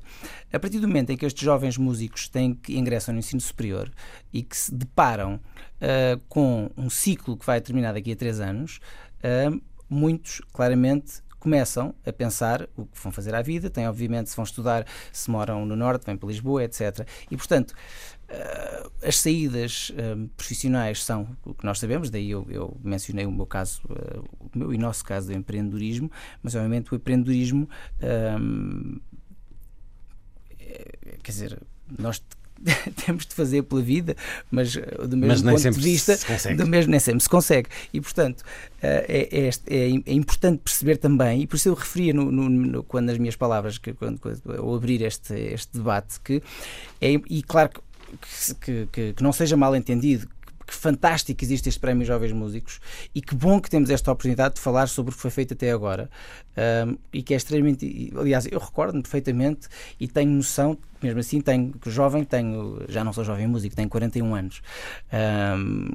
[0.51, 3.89] A partir do momento em que estes jovens músicos têm que ingressam no ensino superior
[4.31, 8.79] e que se deparam uh, com um ciclo que vai terminar daqui a três anos,
[9.23, 14.35] uh, muitos claramente começam a pensar o que vão fazer à vida, têm obviamente se
[14.37, 17.05] vão estudar, se moram no Norte, vêm para Lisboa, etc.
[17.29, 17.75] E portanto,
[18.23, 23.31] Uh, as saídas uh, profissionais são o que nós sabemos, daí eu, eu mencionei o
[23.31, 26.09] meu caso, uh, o meu e nosso caso do empreendedorismo,
[26.41, 27.69] mas obviamente o empreendedorismo,
[31.21, 31.61] quer dizer,
[31.99, 32.23] nós
[33.05, 34.15] temos de fazer pela vida,
[34.51, 36.17] mas do mesmo mas ponto de vista,
[36.55, 37.69] do mesmo nem sempre se consegue.
[37.93, 38.43] E portanto
[38.81, 42.83] é, é, é, é, importante perceber também, e por isso eu referia no, no, no
[42.83, 46.41] quando nas minhas palavras, que, quando, quando, ao abrir este, este debate, que
[47.01, 47.81] é, e claro que
[48.61, 50.27] que, que, que não seja mal entendido,
[50.73, 52.79] que fantástico que existe este Prémio Jovens Músicos
[53.13, 55.71] e que bom que temos esta oportunidade de falar sobre o que foi feito até
[55.71, 56.09] agora
[56.87, 58.11] um, e que é extremamente.
[58.17, 59.67] Aliás, eu recordo-me perfeitamente
[59.99, 63.87] e tenho noção, mesmo assim, tenho que jovem, tenho, já não sou jovem músico, tenho
[63.87, 64.61] 41 anos.
[65.13, 65.91] Um,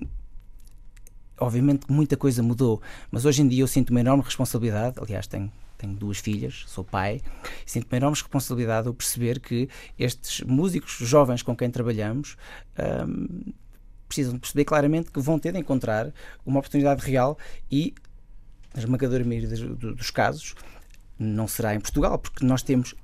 [1.41, 4.97] obviamente muita coisa mudou, mas hoje em dia eu sinto uma enorme responsabilidade.
[5.01, 7.23] Aliás, tenho tenho duas filhas, sou pai,
[7.65, 12.37] e sinto-me enorme responsabilidade ao perceber que estes músicos jovens com quem trabalhamos
[13.07, 13.53] um,
[14.09, 16.13] precisam perceber claramente que vão ter de encontrar
[16.45, 17.39] uma oportunidade real
[17.71, 17.95] e,
[18.75, 20.55] na esmagadora maioria dos casos,
[21.19, 22.95] não será em Portugal, porque nós temos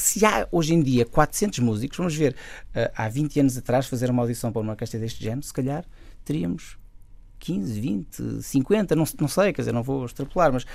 [0.00, 4.10] se há hoje em dia 400 músicos, vamos ver, uh, há 20 anos atrás, fazer
[4.10, 5.84] uma audição para uma orquestra deste género, se calhar
[6.24, 6.78] teríamos
[7.38, 10.66] 15, 20, 50, não, não sei, quer dizer, não vou extrapolar, mas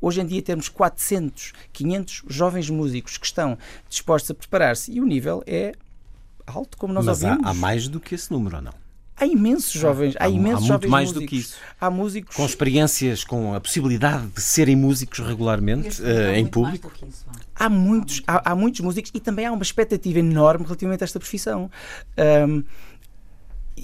[0.00, 5.06] hoje em dia temos 400, 500 jovens músicos que estão dispostos a preparar-se e o
[5.06, 5.72] nível é
[6.46, 7.46] alto, como nós mas ouvimos.
[7.46, 8.89] Há, há mais do que esse número, ou não?
[9.20, 11.26] Há imensos jovens, há, há imensos há jovens mais músicos.
[11.26, 11.56] do que isso.
[11.78, 16.90] Há músicos com experiências, com a possibilidade de serem músicos regularmente uh, em público.
[17.06, 21.04] Isso, há muitos, há, há, muitos músicos e também há uma expectativa enorme relativamente a
[21.04, 21.70] esta profissão.
[22.48, 22.64] Um,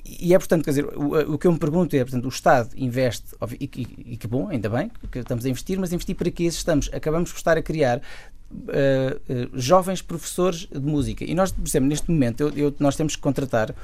[0.05, 2.71] e é, portanto, quer dizer, o, o, que eu me pergunto é, portanto, o Estado
[2.77, 6.31] investe, e, e, e que bom, ainda bem, que estamos a investir, mas investir para
[6.31, 8.01] que estamos, acabamos por estar a criar
[8.49, 11.25] Uh, uh, jovens professores de música.
[11.25, 13.75] E nós, por exemplo, neste momento, eu, eu, nós temos que contratar uh,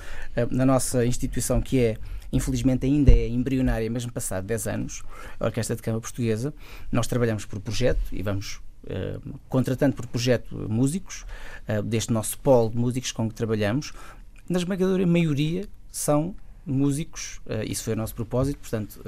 [0.50, 1.96] na nossa instituição, que é,
[2.32, 5.02] infelizmente, ainda é embrionária, mesmo passado 10 anos,
[5.40, 6.54] a Orquestra de Câmara Portuguesa,
[6.92, 8.60] nós trabalhamos por projeto e vamos
[9.48, 11.24] contratando por projeto músicos,
[11.84, 13.92] deste nosso polo de músicos com que trabalhamos,
[14.48, 16.34] na esmagadora maioria são
[16.66, 19.00] músicos, isso foi o nosso propósito, portanto,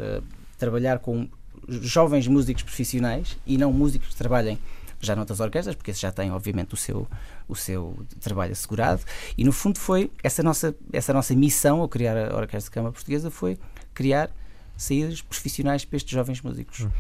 [0.58, 1.28] trabalhar com
[1.68, 4.58] jovens músicos profissionais e não músicos que trabalhem
[5.06, 7.08] já noutras orquestras, porque esses já têm, obviamente, o seu,
[7.48, 9.02] o seu trabalho assegurado.
[9.36, 12.92] E, no fundo, foi essa nossa, essa nossa missão ao criar a Orquestra de Câmara
[12.92, 13.58] Portuguesa foi
[13.92, 14.30] criar
[14.76, 16.80] saídas profissionais para estes jovens músicos.
[16.80, 16.90] Uhum.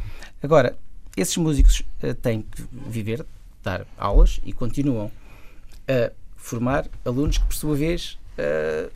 [0.42, 0.76] Agora,
[1.16, 3.24] esses músicos uh, têm que viver,
[3.62, 5.10] dar aulas e continuam
[5.88, 8.90] a formar alunos que, por sua vez, uh,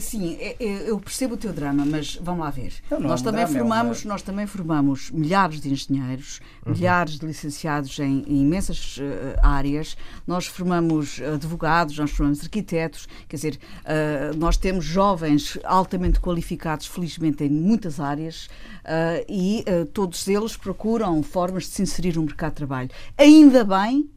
[0.00, 2.74] Sim, é, é, eu percebo o teu drama, mas vamos lá ver.
[2.90, 6.40] Não, não nós, é um também drama, formamos, é nós também formamos milhares de engenheiros,
[6.64, 6.72] uhum.
[6.72, 13.36] milhares de licenciados em, em imensas uh, áreas, nós formamos advogados, nós formamos arquitetos, quer
[13.36, 18.46] dizer, uh, nós temos jovens altamente qualificados, felizmente, em muitas áreas
[18.84, 22.90] uh, e todos eles procuram formas de se inserir no mercado de trabalho.
[23.16, 24.08] Ainda bem,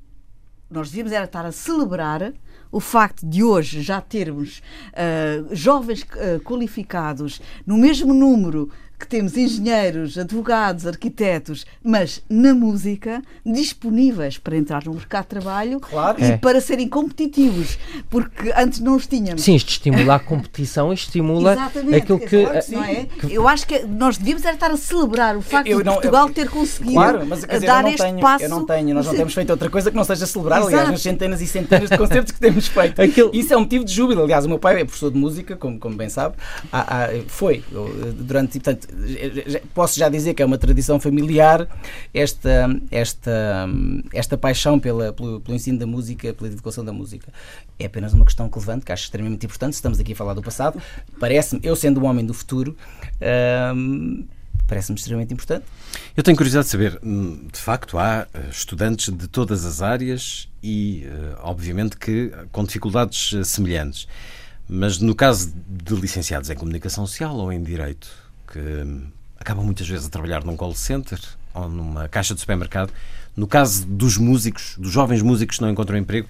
[0.70, 2.34] nós devíamos era estar a celebrar
[2.72, 4.62] o facto de hoje já termos
[4.94, 8.70] uh, jovens uh, qualificados no mesmo número
[9.02, 15.80] que temos engenheiros, advogados, arquitetos, mas na música, disponíveis para entrar no mercado de trabalho
[15.80, 16.22] claro.
[16.22, 16.38] e é.
[16.38, 19.42] para serem competitivos, porque antes não os tínhamos.
[19.42, 23.06] Sim, isto estimula a competição, estimula Exatamente, aquilo que, claro que, é?
[23.06, 26.34] que, Eu acho que nós devíamos estar a celebrar o facto eu de Portugal eu,
[26.34, 28.44] ter conseguido claro, mas, dizer, dar este tenho, passo.
[28.46, 30.76] Eu não tenho, nós não temos feito outra coisa que não seja celebrar, Exato.
[30.76, 33.02] aliás, nas centenas e centenas de concertos que temos feito.
[33.02, 33.32] Aquilo...
[33.34, 34.24] Isso é um motivo de júbilo.
[34.24, 36.36] Aliás, o meu pai é professor de música, como, como bem sabe,
[36.72, 37.64] há, há, foi
[38.16, 38.88] durante, portanto,
[39.74, 41.68] posso já dizer que é uma tradição familiar
[42.14, 43.68] esta, esta,
[44.14, 47.32] esta paixão pela, pelo, pelo ensino da música, pela divulgação da música.
[47.80, 49.74] É apenas uma questão relevante que acho extremamente importante.
[49.74, 50.82] Estamos aqui a falar do passado.
[51.20, 52.76] Parece-me, eu sendo um homem do futuro,
[53.76, 54.26] hum,
[54.68, 55.66] parece-me extremamente importante.
[56.16, 60.50] Eu tenho curiosidade de saber, hum, de facto, há eh, estudantes de todas as áreas
[60.64, 64.08] e, eh, obviamente, que com dificuldades eh, semelhantes.
[64.68, 68.08] Mas no caso de licenciados em comunicação social ou em direito,
[68.52, 69.08] que hum,
[69.40, 71.20] acabam muitas vezes a trabalhar num call center
[71.54, 72.92] ou numa caixa de supermercado.
[73.36, 76.28] No caso dos músicos, dos jovens músicos que não encontram emprego,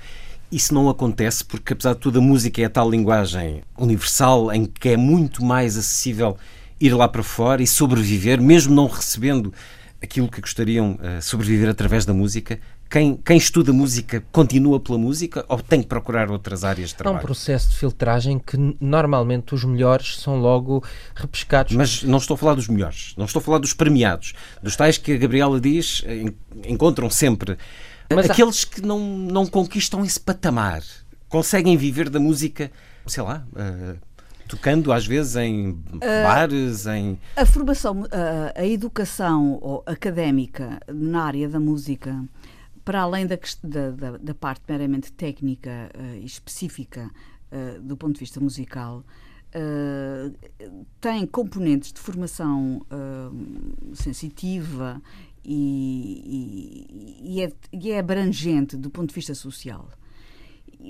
[0.52, 4.66] isso não acontece porque, apesar de tudo, a música é a tal linguagem universal em
[4.66, 6.38] que é muito mais acessível
[6.80, 9.54] ir lá para fora e sobreviver, mesmo não recebendo
[10.02, 12.60] aquilo que gostariam uh, sobreviver através da música.
[12.92, 17.22] Quem, quem, estuda música continua pela música ou tem que procurar outras áreas de trabalho?
[17.22, 20.84] É um processo de filtragem que normalmente os melhores são logo
[21.16, 21.74] repescados.
[21.74, 24.98] Mas não estou a falar dos melhores, não estou a falar dos premiados, dos tais
[24.98, 26.04] que a Gabriela diz
[26.68, 27.58] encontram sempre.
[28.14, 28.76] Mas Aqueles há...
[28.76, 30.84] que não, não conquistam esse patamar,
[31.30, 32.70] conseguem viver da música,
[33.08, 33.46] sei lá.
[33.54, 33.98] Uh,
[34.50, 38.08] tocando às vezes em uh, bares, em a formação, uh,
[38.54, 42.22] a educação académica na área da música,
[42.84, 43.38] para além da,
[43.92, 47.10] da, da parte meramente técnica uh, e específica
[47.82, 49.04] do ponto de vista musical,
[51.02, 52.82] tem componentes de formação
[53.94, 55.02] sensitiva
[55.44, 59.90] e, e, e, é, e é abrangente do ponto de vista social.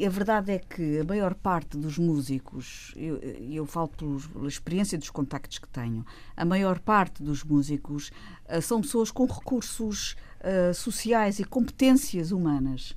[0.05, 5.09] A verdade é que a maior parte dos músicos, eu, eu falo pela experiência dos
[5.09, 8.09] contactos que tenho, a maior parte dos músicos
[8.47, 12.95] uh, são pessoas com recursos uh, sociais e competências humanas.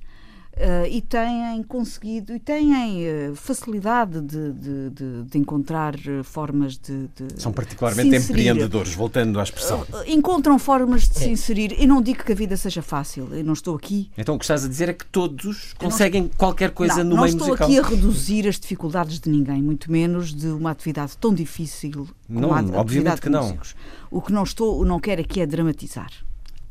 [0.55, 6.77] Uh, e têm conseguido e têm uh, facilidade de, de, de, de, encontrar uh, formas
[6.77, 9.85] de, São particularmente empreendedores, voltando à expressão.
[10.07, 11.19] encontram formas de é.
[11.23, 11.75] se inserir.
[11.77, 14.09] E não digo que a vida seja fácil, eu não estou aqui.
[14.17, 17.21] Então o que estás a dizer é que todos conseguem não, qualquer coisa não, no
[17.21, 17.47] meio musical.
[17.47, 21.33] Não estou aqui a reduzir as dificuldades de ninguém, muito menos de uma atividade tão
[21.33, 23.43] difícil como a obviamente que não.
[23.43, 23.75] Músicos.
[24.09, 26.11] O que não estou, não quero aqui é dramatizar.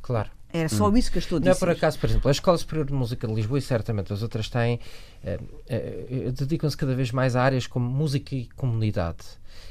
[0.01, 0.31] Claro.
[0.55, 0.97] É só hum.
[0.97, 1.51] isso que eu estou a dizer.
[1.51, 4.13] Não é por acaso, por exemplo, a Escola Superior de Música de Lisboa e certamente
[4.13, 4.79] as outras têm,
[5.25, 9.25] eh, eh, dedicam-se cada vez mais a áreas como música e comunidade.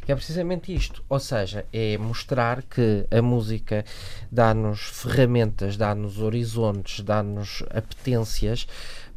[0.05, 3.85] E é precisamente isto, ou seja, é mostrar que a música
[4.29, 8.67] dá-nos ferramentas, dá-nos horizontes, dá-nos apetências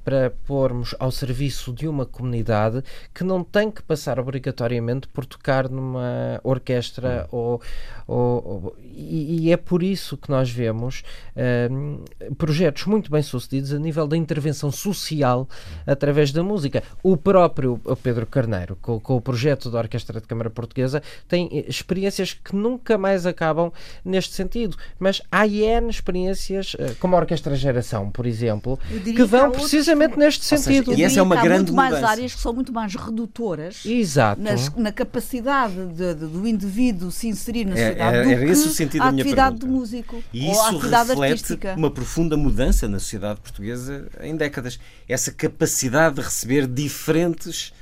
[0.06, 2.80] para pormos ao serviço de uma comunidade
[3.12, 7.36] que não tem que passar obrigatoriamente por tocar numa orquestra hum.
[7.36, 7.62] ou,
[8.06, 11.02] ou, e, e, é por isso que nós vemos
[11.34, 15.48] uh, projetos muito bem sucedidos a nível da intervenção social
[15.84, 16.84] através da música.
[17.02, 22.32] O próprio Pedro Carneiro, com, com o projeto da Orquestra de Câmara Portuguesa, tem experiências
[22.32, 23.72] que nunca mais acabam
[24.04, 24.76] neste sentido.
[25.00, 29.58] Mas há N experiências, uh, como a Orquestra Geração, por exemplo, que vão que
[29.96, 30.90] precisamente neste sentido.
[30.90, 34.40] Seja, e essa é uma grande muito mais áreas que são muito mais redutoras Exato.
[34.40, 38.16] Nas, na capacidade de, de, do indivíduo se inserir na é, sociedade.
[38.16, 41.74] Era, era esse o sentido da minha atividade de músico e isso reflete artística.
[41.76, 44.78] uma profunda mudança na sociedade portuguesa em décadas.
[45.08, 47.72] Essa capacidade de receber diferentes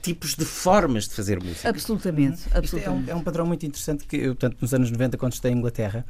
[0.00, 1.68] tipos de formas de fazer música.
[1.68, 2.42] Absolutamente.
[2.52, 3.10] absolutamente.
[3.10, 5.54] É, um, é, um, padrão muito interessante que eu, tanto nos anos 90, quando estive
[5.54, 6.04] em Inglaterra,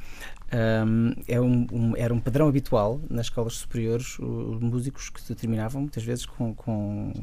[0.85, 5.35] um, é um, um, era um padrão habitual nas escolas superiores, os músicos que se
[5.35, 7.13] terminavam muitas vezes com, com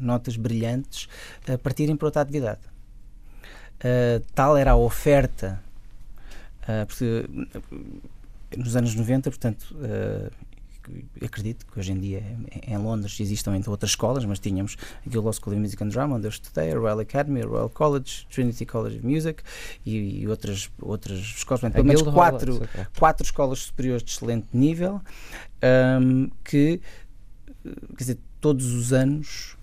[0.00, 1.08] notas brilhantes
[1.48, 2.60] a partirem para outra atividade.
[3.76, 5.62] Uh, tal era a oferta,
[6.62, 7.26] uh, porque
[8.56, 10.30] nos anos 90, portanto, uh,
[11.22, 12.22] acredito que hoje em dia
[12.66, 16.26] em Londres existam outras escolas, mas tínhamos a Guildhall School of Music and Drama, onde
[16.26, 19.42] eu estudei, a Royal Academy, a Royal College, Trinity College of Music
[19.84, 22.68] e, e outras, outras escolas, pelo menos quatro,
[22.98, 25.00] quatro escolas superiores de excelente nível,
[26.02, 26.80] um, que,
[27.62, 29.56] quer dizer, todos os anos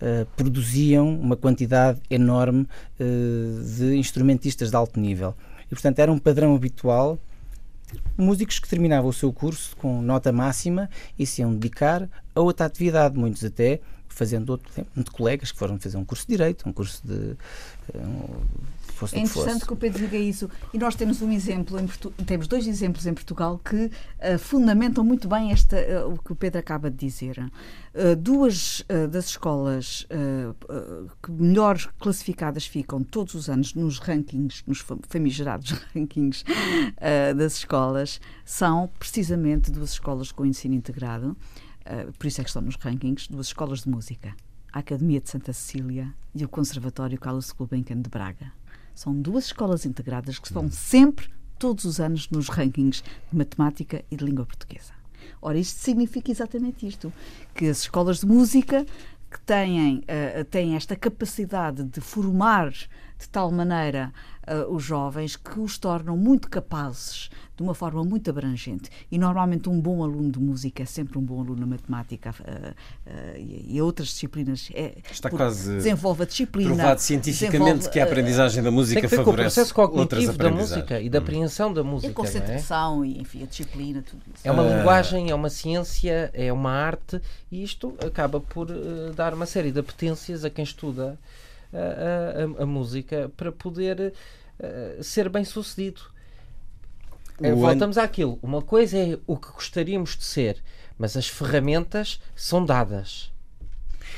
[0.00, 2.68] Uh, produziam uma quantidade enorme
[3.00, 5.34] uh, de instrumentistas de alto nível.
[5.66, 7.18] E, portanto, era um padrão habitual
[8.16, 12.66] músicos que terminavam o seu curso com nota máxima e se iam dedicar a outra
[12.66, 16.68] atividade, muitos até fazendo outro tempo, de colegas que foram fazer um curso de Direito,
[16.68, 17.36] um curso de.
[17.94, 20.50] Um, fosse é interessante que, que, o Pedro diga isso.
[20.72, 21.78] E nós temos um exemplo,
[22.26, 26.36] temos dois exemplos em Portugal que uh, fundamentam muito bem esta, uh, o que o
[26.36, 27.38] Pedro acaba de dizer.
[27.38, 30.06] Uh, duas das escolas
[31.22, 36.44] que melhor classificadas ficam todos os anos nos rankings, nos famigerados rankings
[37.36, 41.36] das escolas, são precisamente duas escolas com ensino integrado.
[42.18, 44.34] por isso é que estão nos rankings, duas escolas de música
[44.72, 48.52] a Academia de Santa Cecília e o Conservatório Carlos Gulbenkian de Braga.
[48.98, 54.16] São duas escolas integradas que estão sempre, todos os anos, nos rankings de matemática e
[54.16, 54.92] de língua portuguesa.
[55.40, 57.12] Ora, isto significa exatamente isto:
[57.54, 58.84] que as escolas de música
[59.30, 62.72] que têm, uh, têm esta capacidade de formar
[63.18, 64.12] de tal maneira
[64.48, 68.88] uh, os jovens que os tornam muito capazes de uma forma muito abrangente.
[69.10, 72.68] E normalmente um bom aluno de música é sempre um bom aluno na matemática uh,
[72.70, 74.70] uh, e, e, outras disciplinas.
[74.72, 76.74] É, Está quase desenvolve a disciplina.
[76.76, 80.38] Provado cientificamente que a aprendizagem da música tem que ver favorece com o processo cognitivo
[80.38, 82.08] da música e da apreensão da música.
[82.08, 83.08] E a concentração é?
[83.08, 84.46] e enfim, a disciplina, tudo isso.
[84.46, 88.68] É uma linguagem, é uma ciência, é uma arte e isto acaba por
[89.16, 91.18] dar uma série de apetências a quem estuda
[91.72, 94.12] a, a, a música para poder
[94.58, 96.02] uh, ser bem sucedido.
[97.38, 98.02] O Voltamos an...
[98.02, 98.38] àquilo.
[98.42, 100.62] Uma coisa é o que gostaríamos de ser,
[100.98, 103.30] mas as ferramentas são dadas.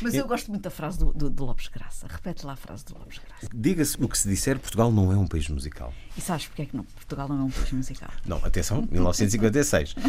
[0.01, 2.07] Mas eu, eu gosto muito da frase do, do, do, Lopes Graça.
[2.09, 3.49] Repete lá a frase do Lopes Graça.
[3.53, 5.93] Diga-se o que se disser, Portugal não é um país musical.
[6.17, 6.85] E sabes porque é que não?
[6.85, 8.11] Portugal não é um país musical?
[8.25, 9.95] Não, atenção, 1956.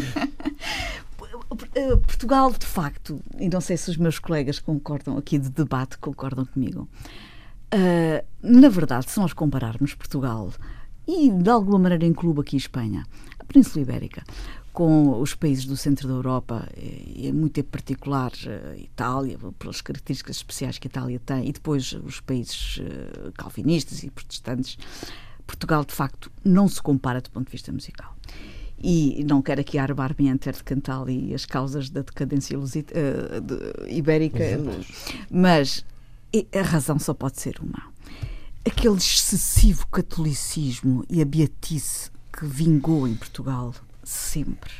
[2.06, 6.46] Portugal, de facto, e não sei se os meus colegas concordam aqui de debate, concordam
[6.46, 6.88] comigo,
[7.72, 10.52] Uh, na verdade, se nós compararmos Portugal
[11.06, 13.06] e, de alguma maneira, incluo aqui Espanha,
[13.38, 14.22] a Península Ibérica,
[14.72, 18.32] com os países do centro da Europa, e é muito em particular
[18.72, 24.02] a Itália, pelas características especiais que a Itália tem, e depois os países uh, calvinistas
[24.02, 24.78] e protestantes,
[25.46, 28.16] Portugal, de facto, não se compara do ponto de vista musical.
[28.82, 33.94] E não quero aqui armar-me entre de Cantal e as causas da decadência uh, de,
[33.94, 34.42] ibérica,
[35.30, 35.84] mas
[36.32, 37.92] e a razão só pode ser uma.
[38.64, 44.72] Aquele excessivo catolicismo e a beatice que vingou em Portugal sempre.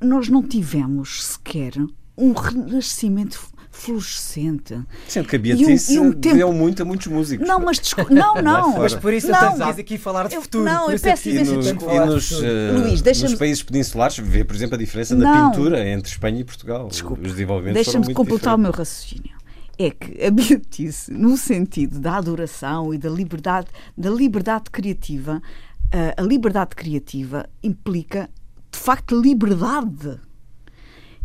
[0.00, 1.72] Nós não tivemos sequer
[2.16, 4.78] um renascimento fluorescente.
[5.08, 6.36] Sendo que a Beatrice um, um tempo...
[6.36, 7.46] deu muito a muitos músicos.
[7.46, 8.12] Não, mas desculpa.
[8.12, 8.78] Não, não.
[8.78, 9.52] mas por isso não.
[9.52, 10.68] estamos aqui a falar de futuro.
[10.68, 11.94] Eu, não, eu peço imensa desculpa.
[11.94, 16.10] E nos, uh, Luís, nos países peninsulares, vê, por exemplo, a diferença na pintura entre
[16.10, 16.88] Espanha e Portugal.
[16.88, 17.22] Desculpa.
[17.22, 18.58] Os desenvolvimentos Deixa-me completar diferentes.
[18.58, 19.39] o meu raciocínio
[19.80, 25.42] é que a beatice, no sentido da adoração e da liberdade, da liberdade criativa,
[25.90, 28.28] eh, a liberdade criativa implica,
[28.70, 30.20] de facto, liberdade.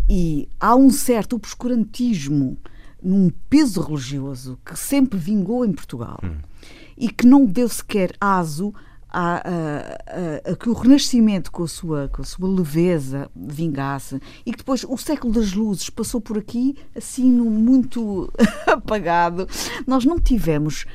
[0.10, 2.58] E há um certo obscurantismo
[3.04, 6.38] num peso religioso que sempre vingou em Portugal hum.
[6.98, 8.74] e que não deu sequer aso
[9.18, 14.52] a, a, a, que o Renascimento, com a, sua, com a sua leveza, vingasse e
[14.52, 18.30] que depois o século das luzes passou por aqui assim muito
[18.68, 19.48] apagado.
[19.88, 20.86] Nós não tivemos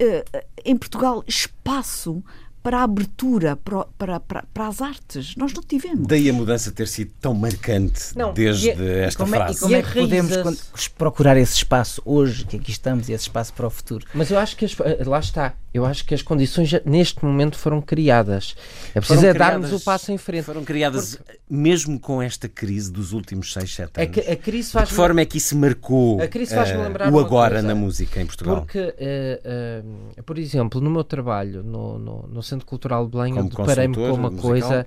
[0.00, 2.22] uh, em Portugal espaço
[2.62, 5.34] para a abertura para, para, para, para, as artes.
[5.36, 6.06] Nós não tivemos.
[6.06, 9.52] Daí a mudança ter sido tão marcante não, desde é, esta como frase.
[9.52, 13.24] É, e como é que podemos procurar esse espaço hoje, que aqui estamos, e esse
[13.24, 14.06] espaço para o futuro?
[14.14, 15.54] Mas eu acho que as, lá está.
[15.74, 18.54] Eu acho que as condições neste momento foram criadas.
[18.94, 20.44] É preciso é darmos o passo em frente.
[20.44, 21.40] Foram criadas Porque...
[21.50, 24.18] mesmo com esta crise dos últimos 6, 7 anos.
[24.18, 26.80] A, a crise faz de que forma é que isso marcou a crise faz uh,
[26.80, 27.66] lembrar o agora coisa.
[27.66, 28.58] na música em Portugal?
[28.58, 33.36] Porque, uh, uh, por exemplo, no meu trabalho no, no, no Centro Cultural de Belém,
[33.36, 34.50] eu deparei-me com uma musical.
[34.50, 34.86] coisa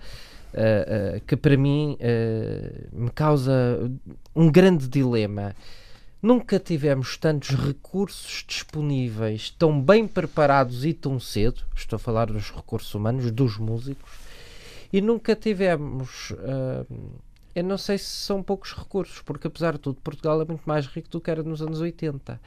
[1.28, 1.97] que para mim
[2.93, 3.52] me causa
[4.34, 5.54] um grande dilema.
[6.21, 11.62] Nunca tivemos tantos recursos disponíveis, tão bem preparados e tão cedo.
[11.75, 14.12] Estou a falar dos recursos humanos, dos músicos.
[14.91, 16.32] E nunca tivemos.
[16.32, 16.86] Uh,
[17.53, 20.86] eu não sei se são poucos recursos, porque apesar de tudo, Portugal é muito mais
[20.88, 22.39] rico do que era nos anos 80.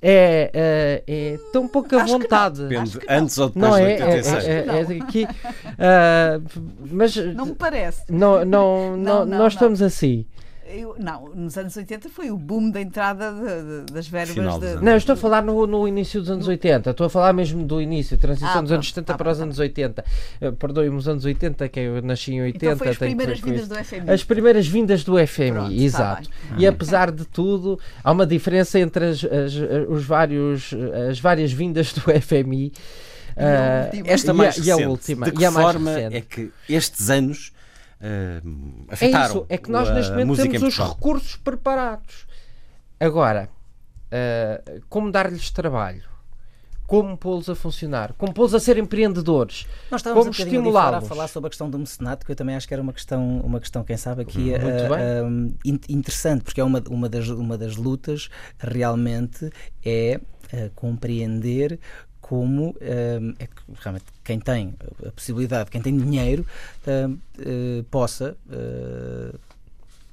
[0.00, 2.62] É, é, é tão pouca Acho vontade.
[2.66, 4.44] Depende, antes ou depois não, de 86.
[4.44, 8.04] É, é, é, é aqui, uh, mas não me parece.
[8.10, 10.24] Não, não, não, não, não nós estamos assim.
[10.70, 14.34] Eu, não, nos anos 80 foi o boom da entrada de, de, das verbas.
[14.34, 16.90] De, não, eu estou a falar no, no início dos anos 80.
[16.90, 19.58] Estou a falar mesmo do início, transição ah, dos anos 70 ah, para os anos
[19.58, 20.04] 80.
[20.42, 22.66] Uh, Perdoe-me, os anos 80, que eu nasci em 80.
[22.66, 24.10] Então foi as primeiras vindas do FMI.
[24.10, 26.30] As primeiras vindas do FMI, Pronto, exato.
[26.58, 29.54] E apesar de tudo, há uma diferença entre as, as,
[29.88, 30.74] os vários,
[31.08, 32.72] as várias vindas do FMI.
[33.38, 35.26] Uh, esta mais e a, recente, e a última.
[35.26, 37.52] De que e a forma é que estes anos
[38.00, 39.24] uh, afetaram.
[39.24, 42.26] É isso, é que nós neste momento temos os recursos preparados.
[42.98, 43.48] Agora,
[44.12, 46.02] uh, como dar-lhes trabalho?
[46.86, 48.14] Como pô-los a funcionar?
[48.14, 49.66] Como pô-los a ser empreendedores?
[49.90, 51.04] Nós estávamos como um estimulá-los?
[51.04, 53.40] a falar sobre a questão do mecenato, que eu também acho que era uma questão,
[53.40, 55.54] uma questão quem sabe, aqui uh,
[55.86, 59.50] interessante, porque é uma, uma, das, uma das lutas realmente
[59.84, 60.18] é
[60.74, 61.78] compreender
[62.28, 64.74] como um, é que realmente quem tem
[65.06, 66.44] a possibilidade, quem tem dinheiro,
[66.86, 69.38] uh, eh, possa uh,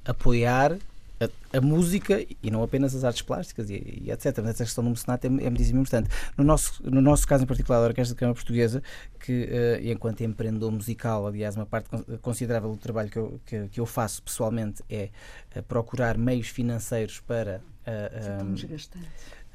[0.02, 0.78] apoiar
[1.20, 4.34] a, a, música e não apenas as artes plásticas e, e etc.
[4.38, 6.08] Mas essa questão do mecenato é, é muitíssimo importante.
[6.38, 8.82] No nosso, no nosso caso em particular, da Orquestra de Câmara Portuguesa,
[9.20, 11.90] que uh, enquanto empreendedor musical, aliás, uma parte
[12.22, 15.10] considerável do trabalho que eu, que, que eu faço pessoalmente é
[15.54, 17.60] uh, procurar meios financeiros para.
[17.86, 18.56] Uh,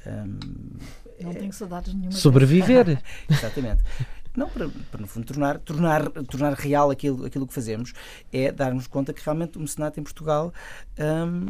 [0.06, 0.38] Um,
[1.20, 2.12] não tenho saudades nenhuma.
[2.12, 3.02] Sobreviver.
[3.28, 3.82] Exatamente.
[4.34, 7.92] Não, para, para, no fundo tornar, tornar, tornar real aquilo, aquilo que fazemos,
[8.32, 10.54] é darmos conta que realmente o mecenato em Portugal
[10.98, 11.48] um,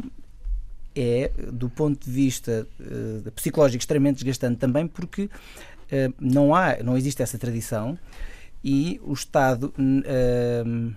[0.95, 6.97] é, do ponto de vista uh, psicológico, extremamente desgastante também, porque uh, não, há, não
[6.97, 7.97] existe essa tradição
[8.63, 10.93] e o Estado uh,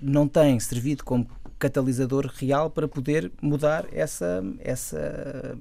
[0.00, 1.28] não tem servido como
[1.58, 5.58] catalisador real para poder mudar essa, essa,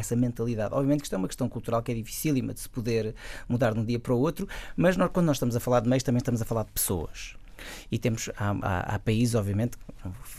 [0.00, 0.74] essa mentalidade.
[0.74, 3.14] Obviamente que isto é uma questão cultural que é dificílima de se poder
[3.48, 5.88] mudar de um dia para o outro, mas nós, quando nós estamos a falar de
[5.88, 7.36] meios, também estamos a falar de pessoas.
[7.90, 9.76] E temos, há, há, há, países, obviamente,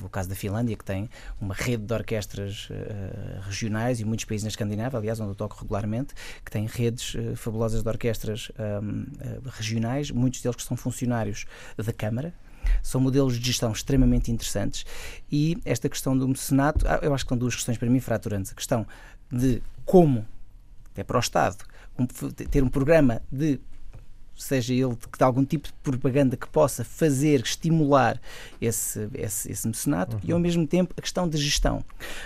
[0.02, 1.10] o caso da Finlândia, que tem
[1.40, 5.56] uma rede de orquestras uh, regionais e muitos países na Escandinávia, aliás, onde eu toco
[5.62, 10.64] regularmente, que têm redes uh, fabulosas de orquestras um, uh, eh, regionais, muitos deles que
[10.64, 11.46] são funcionários
[11.78, 12.34] da Câmara,
[12.82, 14.86] são modelos de gestão extremamente interessantes
[15.32, 18.52] e esta questão do mecenato, ah, eu acho que são duas questões para mim fraturantes.
[18.52, 18.86] A questão
[19.32, 20.26] de como,
[20.92, 21.64] até para o Estado,
[21.98, 23.60] um, ter um programa de
[24.42, 28.20] seja ele de, de, algum tipo de propaganda que possa fazer, estimular
[28.60, 30.22] esse, esse, esse mecenato uhum.
[30.24, 31.84] e, ao mesmo tempo, a questão de gestão.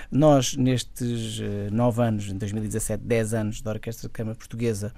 [0.09, 4.93] Nós, nestes uh, nove anos, em 2017, dez anos da Orquestra de Câmara Portuguesa,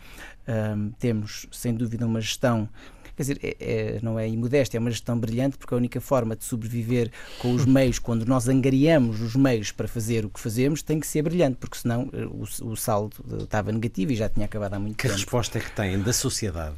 [0.48, 2.70] um, temos, sem dúvida, uma gestão
[3.18, 6.36] quer dizer, é, é, não é imodéstia, é uma gestão brilhante, porque a única forma
[6.36, 10.84] de sobreviver com os meios, quando nós angariamos os meios para fazer o que fazemos,
[10.84, 14.46] tem que ser brilhante, porque senão eh, o, o saldo estava negativo e já tinha
[14.46, 15.16] acabado há muito que tempo.
[15.16, 16.76] Que resposta é que têm da sociedade?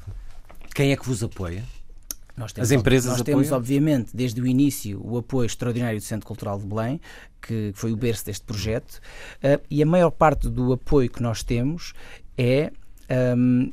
[0.74, 1.64] Quem é que vos apoia?
[2.38, 3.40] Nós temos, As empresas Nós apoiam?
[3.40, 7.02] temos, obviamente, desde o início, o apoio extraordinário do Centro Cultural de Belém,
[7.42, 9.02] que foi o berço deste projeto,
[9.44, 11.94] uh, e a maior parte do apoio que nós temos
[12.38, 12.72] é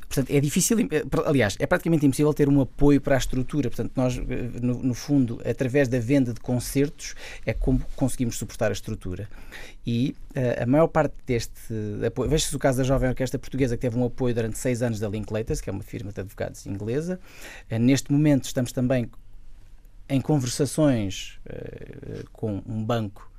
[0.08, 3.68] portanto, é difícil, eh, aliás, é praticamente impossível ter um apoio para a estrutura.
[3.68, 4.22] Portanto, nós, eh,
[4.62, 7.14] no, no, fundo, através da venda de concertos,
[7.44, 9.28] é como conseguimos suportar a estrutura.
[9.86, 11.74] E uh, a maior parte deste
[12.04, 14.98] apoio, veja-se o caso da Jovem Orquestra Portuguesa, que teve um apoio durante seis anos
[14.98, 17.20] da Linklaters, que é uma firma de advogados inglesa.
[17.70, 19.10] Uh, neste momento, estamos também
[20.08, 23.30] em conversações uh, com um banco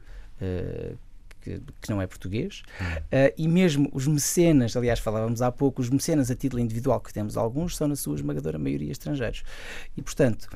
[1.47, 5.89] que, que não é português, uh, e mesmo os mecenas, aliás, falávamos há pouco, os
[5.89, 9.43] mecenas a título individual, que temos alguns, são na sua esmagadora maioria estrangeiros.
[9.95, 10.49] E, portanto.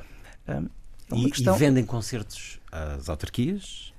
[0.46, 0.68] Um,
[1.10, 1.56] é e, questão...
[1.56, 3.92] e, vendem concertos às autarquias?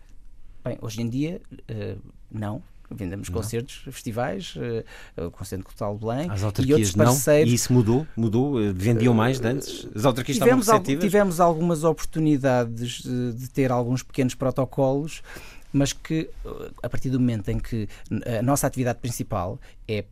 [0.63, 1.99] Bem, hoje em dia, uh,
[2.31, 2.61] não.
[2.91, 3.35] Vendemos não.
[3.35, 5.97] concertos, festivais, uh, o Concerto Cultural
[6.43, 7.47] autarquias e outros parceiros.
[7.47, 7.51] Não.
[7.51, 8.07] E isso mudou?
[8.15, 8.73] Mudou?
[8.73, 9.87] Vendiam mais de antes?
[9.95, 11.03] As autarquias tivemos estavam receptivas?
[11.03, 15.23] Tivemos algumas oportunidades de, de ter alguns pequenos protocolos
[15.73, 16.29] mas que
[16.81, 17.89] a partir do momento em que
[18.39, 20.05] a nossa atividade principal é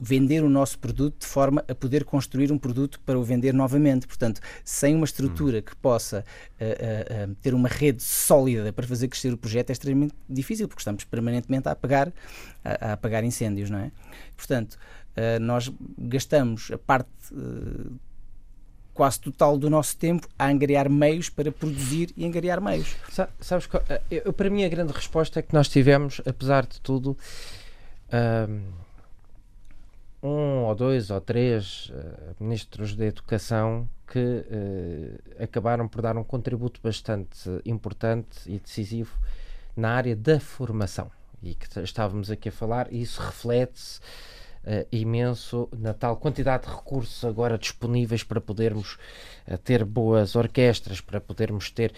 [0.00, 4.06] vender o nosso produto de forma a poder construir um produto para o vender novamente.
[4.06, 5.62] Portanto, sem uma estrutura hum.
[5.62, 6.24] que possa
[6.58, 10.66] uh, uh, uh, ter uma rede sólida para fazer crescer o projeto é extremamente difícil,
[10.66, 12.10] porque estamos permanentemente a apagar,
[12.64, 13.92] a, a apagar incêndios, não é?
[14.36, 14.78] Portanto,
[15.40, 17.10] nós gastamos a parte
[18.94, 22.96] quase total do nosso tempo a angariar meios para produzir e angariar meios.
[23.40, 27.16] Sabes, eh, eu, para mim a grande resposta é que nós tivemos, apesar de tudo,
[30.22, 36.24] um ou dois ou três uh, ministros da Educação que uh, acabaram por dar um
[36.24, 39.16] contributo bastante importante e decisivo
[39.76, 41.10] na área da formação.
[41.42, 44.00] E que estávamos aqui a falar, e isso reflete-se
[44.64, 48.98] uh, imenso na tal quantidade de recursos agora disponíveis para podermos
[49.46, 51.92] uh, ter boas orquestras, para podermos ter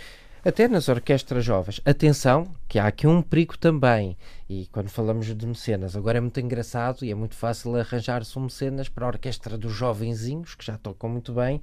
[0.44, 1.80] até nas orquestras jovens.
[1.84, 4.16] Atenção, que há aqui um perigo também.
[4.48, 8.42] E quando falamos de mecenas, agora é muito engraçado e é muito fácil arranjar-se um
[8.42, 11.60] mecenas para a orquestra dos jovenzinhos, que já tocam muito bem,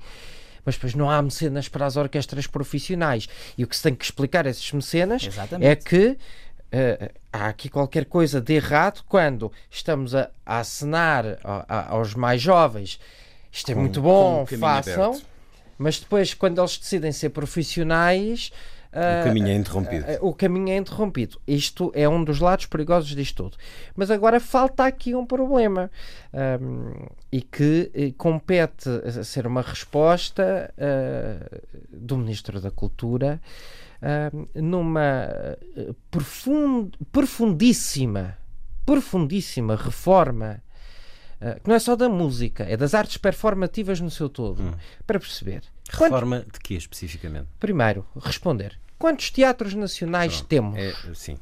[0.65, 3.27] mas depois não há mecenas para as orquestras profissionais.
[3.57, 5.69] E o que se tem que explicar a esses mecenas Exatamente.
[5.69, 6.17] é que
[6.71, 12.13] Uh, há aqui qualquer coisa de errado quando estamos a, a acenar a, a, aos
[12.13, 12.99] mais jovens.
[13.51, 15.13] Isto é com, muito bom, façam.
[15.13, 15.25] Aberto.
[15.79, 18.51] Mas depois, quando eles decidem ser profissionais.
[18.93, 20.05] Uh, o caminho é interrompido.
[20.05, 21.41] Uh, o caminho é interrompido.
[21.47, 23.57] Isto é um dos lados perigosos disto tudo.
[23.95, 25.89] Mas agora falta aqui um problema
[26.61, 28.89] um, e que compete
[29.23, 30.71] ser uma resposta
[31.91, 33.39] do Ministro da Cultura
[34.55, 35.57] numa
[36.09, 38.37] profund, profundíssima,
[38.85, 40.63] profundíssima reforma
[41.41, 44.73] uh, que não é só da música, é das artes performativas no seu todo, hum.
[45.05, 45.63] para perceber.
[45.89, 47.47] Reforma de quê especificamente?
[47.59, 48.79] Primeiro, responder.
[48.97, 50.47] Quantos teatros nacionais Pronto.
[50.47, 50.77] temos?
[50.77, 51.37] É, sim.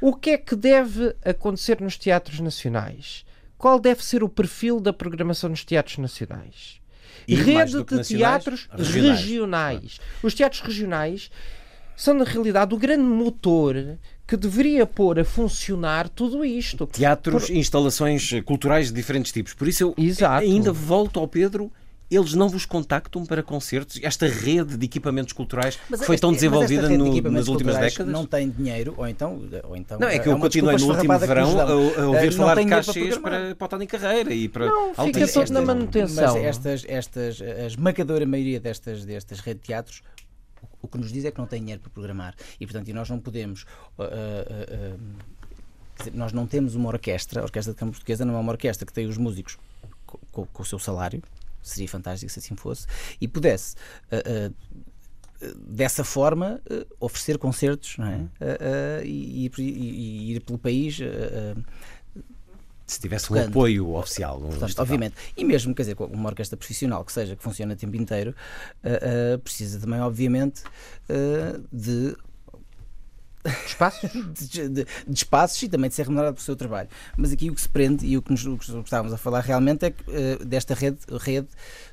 [0.00, 3.24] O que é que deve acontecer nos teatros nacionais?
[3.56, 6.80] Qual deve ser o perfil da programação nos teatros nacionais?
[7.26, 9.20] E Rede de teatros regionais.
[9.20, 10.00] regionais.
[10.22, 11.30] Os teatros regionais
[11.98, 16.86] são na realidade o grande motor que deveria pôr a funcionar tudo isto.
[16.86, 17.56] Teatros, Por...
[17.56, 19.52] instalações culturais de diferentes tipos.
[19.52, 20.44] Por isso eu Exato.
[20.44, 21.72] ainda volto ao Pedro
[22.10, 24.00] eles não vos contactam para concertos?
[24.02, 28.10] Esta rede de equipamentos culturais mas que foi tão desenvolvida no, de nas últimas décadas?
[28.10, 29.38] Não tem dinheiro, ou então.
[29.64, 32.32] Ou então não, é que eu é continuei no último verão a, a ouvir uh,
[32.32, 34.66] falar de cachês para, para, o Tony Carreira e para.
[34.66, 36.34] Não, fica todo na manutenção.
[36.34, 40.02] Mas estas, estas, a esmagadora maioria destas, destas redes de teatros
[40.82, 43.08] o que nos diz é que não tem dinheiro para programar e portanto e nós
[43.08, 45.00] não podemos uh, uh, uh,
[45.98, 48.86] dizer, nós não temos uma orquestra a orquestra de campo portuguesa não é uma orquestra
[48.86, 49.58] que tem os músicos
[50.06, 51.22] com, com, com o seu salário
[51.62, 52.86] seria fantástico se assim fosse,
[53.20, 53.76] e pudesse.
[54.10, 54.54] Uh, uh,
[55.56, 59.04] dessa forma uh, oferecer concertos é?
[59.04, 60.98] E, e, e, ir pelo país
[62.92, 64.38] se tivesse um apoio oficial.
[64.38, 65.14] Um Portanto, obviamente.
[65.36, 68.34] E mesmo, quer dizer, uma orquestra profissional que seja, que funcione o tempo inteiro,
[68.82, 70.62] uh, uh, precisa também, obviamente,
[71.10, 72.16] uh, de
[73.66, 74.10] espaços?
[74.32, 76.88] de, de, de, espaços e também de ser remunerado pelo seu trabalho.
[77.16, 79.40] Mas aqui o que se prende e o que, nos, o que estávamos a falar
[79.40, 81.48] realmente é que uh, desta rede, rede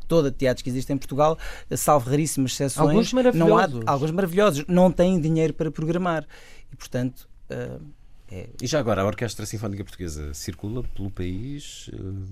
[0.07, 1.37] toda de teatros que existe em Portugal,
[1.75, 3.73] salvo raríssimas exceções, alguns maravilhosos.
[3.73, 6.25] Não há, alguns maravilhosos, não têm dinheiro para programar.
[6.71, 7.27] E, portanto.
[7.49, 8.04] Uh,
[8.35, 8.49] é...
[8.61, 11.87] E já agora, a Orquestra Sinfónica Portuguesa circula pelo país?
[11.87, 12.25] Uh...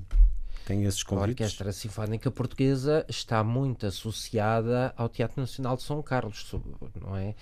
[0.66, 1.28] Tem esses convites?
[1.28, 6.54] A Orquestra Sinfónica Portuguesa está muito associada ao Teatro Nacional de São Carlos,
[7.02, 7.36] não é?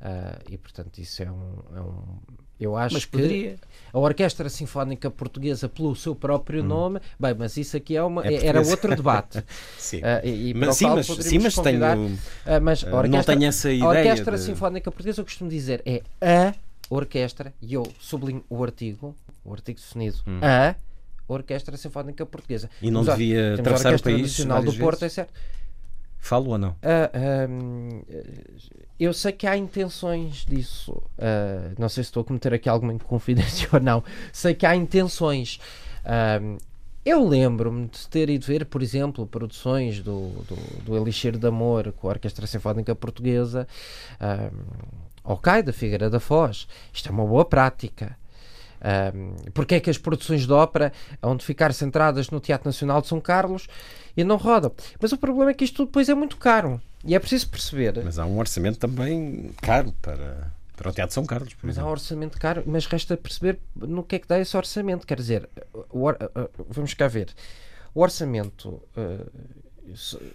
[0.00, 2.18] Uh, e portanto isso é um, é um
[2.58, 3.56] eu acho mas que poderia.
[3.92, 6.66] a Orquestra Sinfónica Portuguesa, pelo seu próprio hum.
[6.66, 9.42] nome, bem, mas isso aqui é uma, é era outro debate.
[9.78, 9.98] sim.
[9.98, 12.10] Uh, e, e mas, sim, mas, sim, mas tenho, uh,
[12.62, 13.84] mas a orquestra, não tenho essa ideia.
[13.84, 14.42] A Orquestra de...
[14.42, 16.54] Sinfónica Portuguesa, eu costumo dizer, é a
[16.90, 20.40] orquestra, e eu sublinho o artigo, o artigo definido, hum.
[20.42, 20.74] a
[21.32, 22.68] Orquestra Sinfónica Portuguesa.
[22.82, 25.18] E não temos devia atravessar o país Nacional do Porto, vezes?
[25.18, 25.32] é certo.
[26.18, 26.70] Falo ou não?
[26.70, 28.04] Uh,
[28.98, 30.92] eu sei que há intenções disso.
[30.92, 34.04] Uh, não sei se estou a cometer aqui alguma inconfidência ou não.
[34.32, 35.58] Sei que há intenções.
[37.02, 41.92] Eu lembro-me de ter ido ver, por exemplo, produções do, do, do Elixir de Amor
[41.92, 43.66] com a Orquestra Sinfónica Portuguesa,
[45.24, 46.66] ok, da Figueira da Foz.
[46.92, 48.16] Isto é uma boa prática.
[48.82, 50.92] Um, porque é que as produções de ópera
[51.22, 53.68] hão de ficar centradas no Teatro Nacional de São Carlos
[54.16, 54.72] e não rodam?
[55.00, 56.80] Mas o problema é que isto tudo depois é muito caro.
[57.04, 58.02] E é preciso perceber.
[58.02, 61.74] Mas há um orçamento também caro para, para o Teatro de São Carlos, por mas
[61.74, 61.86] exemplo.
[61.86, 65.06] há um orçamento caro, mas resta perceber no que é que dá esse orçamento.
[65.06, 65.48] Quer dizer,
[65.90, 66.16] o, uh,
[66.68, 67.28] vamos cá ver.
[67.94, 69.30] O orçamento uh,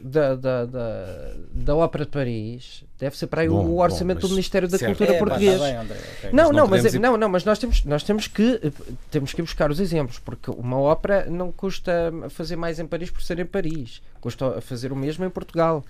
[0.02, 4.28] da, da, da, da Ópera de Paris deve ser para aí bom, o orçamento bom,
[4.28, 4.98] do Ministério da certo.
[4.98, 5.60] Cultura é, português.
[5.60, 6.32] Bem, André, okay.
[6.32, 7.00] Não, não, mas, ir...
[7.00, 8.60] não, não, mas nós temos, nós temos que
[9.12, 13.22] temos que buscar os exemplos, porque uma ópera não custa fazer mais em Paris por
[13.22, 15.84] ser em Paris, custa fazer o mesmo em Portugal.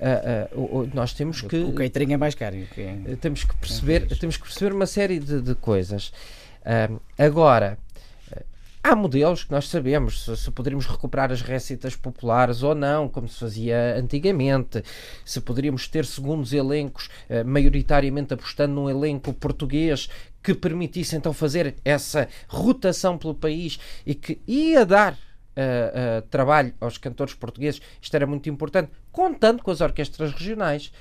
[0.00, 4.36] Uh, uh, nós temos que o catering é mais caro que temos que perceber temos
[4.36, 6.12] que perceber uma série de, de coisas
[6.60, 7.76] uh, agora
[8.82, 13.28] Há modelos que nós sabemos se, se, poderíamos recuperar as récitas populares ou não, como
[13.28, 14.82] se fazia antigamente,
[15.24, 20.08] se poderíamos ter segundos elencos, eh, maioritariamente apostando num elenco português
[20.42, 25.16] que permitisse então fazer essa rotação pelo país e que ia dar uh,
[26.18, 30.92] uh, trabalho aos cantores portugueses, isto era muito importante, contando com as orquestras regionais.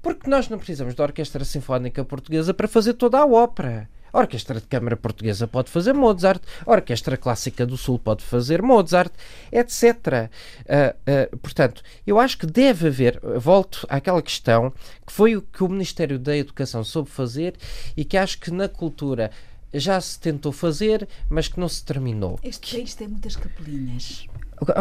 [0.00, 3.88] Porque nós não precisamos da Orquestra Sinfónica Portuguesa para fazer toda a ópera.
[4.14, 8.62] A Orquestra de Câmara Portuguesa pode fazer Mozart, a Orquestra Clássica do Sul pode fazer
[8.62, 9.12] Mozart,
[9.50, 9.82] etc.
[9.82, 14.72] Uh, uh, portanto, eu acho que deve haver, volto àquela questão
[15.04, 17.54] que foi o que o Ministério da Educação soube fazer
[17.96, 19.32] e que acho que na cultura
[19.72, 22.38] já se tentou fazer, mas que não se terminou.
[22.44, 24.28] Este país tem muitas capelinhas.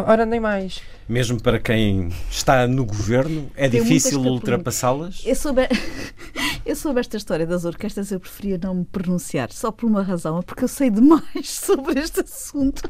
[0.05, 0.81] Ora, nem mais.
[1.07, 5.21] Mesmo para quem está no governo, é Tem difícil ultrapassá-las?
[5.25, 5.67] Eu soube,
[6.65, 10.39] eu soube esta história das orquestras, eu preferia não me pronunciar, só por uma razão,
[10.39, 12.83] é porque eu sei demais sobre este assunto.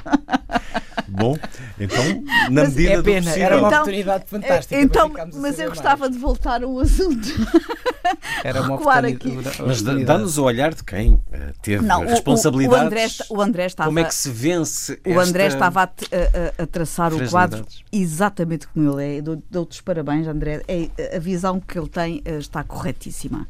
[1.07, 1.37] Bom,
[1.79, 3.45] então, na mas medida é pena, do possível...
[3.45, 4.81] Era uma então, oportunidade fantástica.
[4.81, 6.13] Então, mas eu gostava mais.
[6.13, 7.27] de voltar ao assunto.
[8.43, 9.15] Era uma oportunidade.
[9.15, 9.61] Aqui.
[9.65, 12.79] Mas dá-nos o olhar de quem eh, teve não, responsabilidades.
[12.79, 13.87] O, o, André, o André estava...
[13.87, 18.67] Como é que se vence O André estava a, a, a traçar o quadro exatamente
[18.67, 19.21] como ele é.
[19.21, 20.63] Dou-te os parabéns, André.
[20.67, 23.47] É, a visão que ele tem eh, está corretíssima.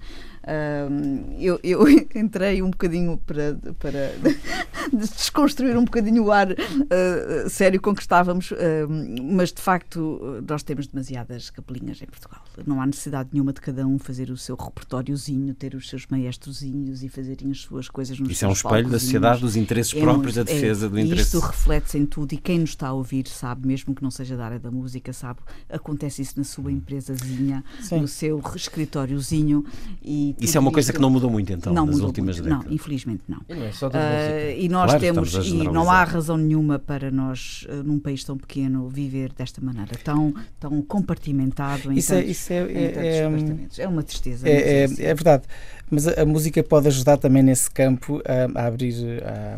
[1.39, 4.13] Eu, eu, entrei um bocadinho para, para
[4.91, 8.55] desconstruir um bocadinho o ar uh, sério com que estávamos, uh,
[9.21, 12.41] mas de facto nós temos demasiadas capelinhas em Portugal.
[12.65, 17.03] Não há necessidade nenhuma de cada um fazer o seu repertóriozinho, ter os seus maestrozinhos
[17.03, 20.01] e fazerem as suas coisas nos Isso é um espelho da sociedade, dos interesses é
[20.01, 21.35] próprios, da defesa é, do interesse.
[21.35, 24.35] Isto reflete-se em tudo e quem nos está a ouvir sabe, mesmo que não seja
[24.35, 25.39] da área da música, sabe,
[25.69, 28.01] acontece isso na sua empresazinha, Sim.
[28.01, 29.65] no seu escritóriozinho
[30.01, 32.49] E Isso é uma coisa que não mudou muito então, não nas mudou últimas muito.
[32.49, 32.65] décadas.
[32.67, 33.39] Não, infelizmente não.
[33.49, 34.51] E não é só da Ah, música.
[34.61, 38.37] e nós Claro, temos, e não há razão nenhuma para nós, eh, num país tão
[38.37, 42.77] pequeno, viver desta maneira, tão, tão compartimentado em Isso é, tantos, isso é, em tantos
[43.03, 43.79] é, é, departamentos.
[43.79, 44.47] É uma tristeza.
[44.49, 45.43] é, é, é verdade.
[45.93, 49.55] Mas a, a música pode ajudar também nesse campo a, a abrir, a,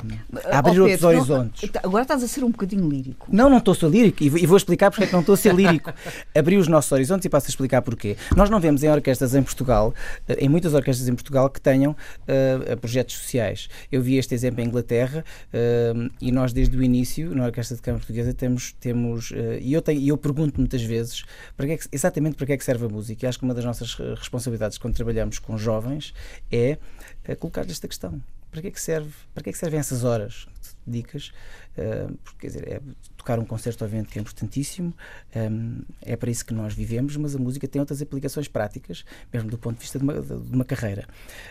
[0.55, 1.69] a abrir Oh, outros Pedro, não- horizontes.
[1.69, 3.27] tá- agora estás a ser um bocadinho lírico.
[3.31, 5.21] Não, não estou a ser lírico e vou- e vou explicar porque é que não
[5.21, 5.93] estou a ser lírico.
[6.35, 8.17] Abri os nossos horizontes e passo a explicar porquê.
[8.35, 9.93] Nós não vemos em orquestras em Portugal,
[10.27, 11.95] eh, em muitas orquestras em Portugal, que tenham
[12.27, 13.69] eh, projetos sociais.
[13.91, 15.23] Eu vi este exemplo em Inglaterra
[15.53, 19.73] eh, e nós desde o início, na Orquestra de Câmara Portuguesa, temos, temos eh, e
[19.73, 21.23] eu, tenho, eu pergunto muitas vezes
[21.55, 23.25] para que é que- exatamente para que é que serve a música.
[23.25, 26.13] E acho que uma das nossas responsabilidades quando trabalhamos com jovens
[26.51, 26.77] é
[27.23, 28.21] eh, colocar esta questão.
[28.51, 29.11] Para que é que serve?
[29.33, 30.47] Para que é que servem essas horas
[30.87, 31.33] dedicas?
[31.77, 32.81] Eh, porque, quer dizer, é
[33.17, 34.93] tocar um concerto, obviamente, que é importantíssimo,
[35.35, 39.03] um, é para isso que nós vivemos, mas a música tem outras aplicações práticas,
[39.33, 41.07] mesmo do ponto de vista de uma, de uma carreira.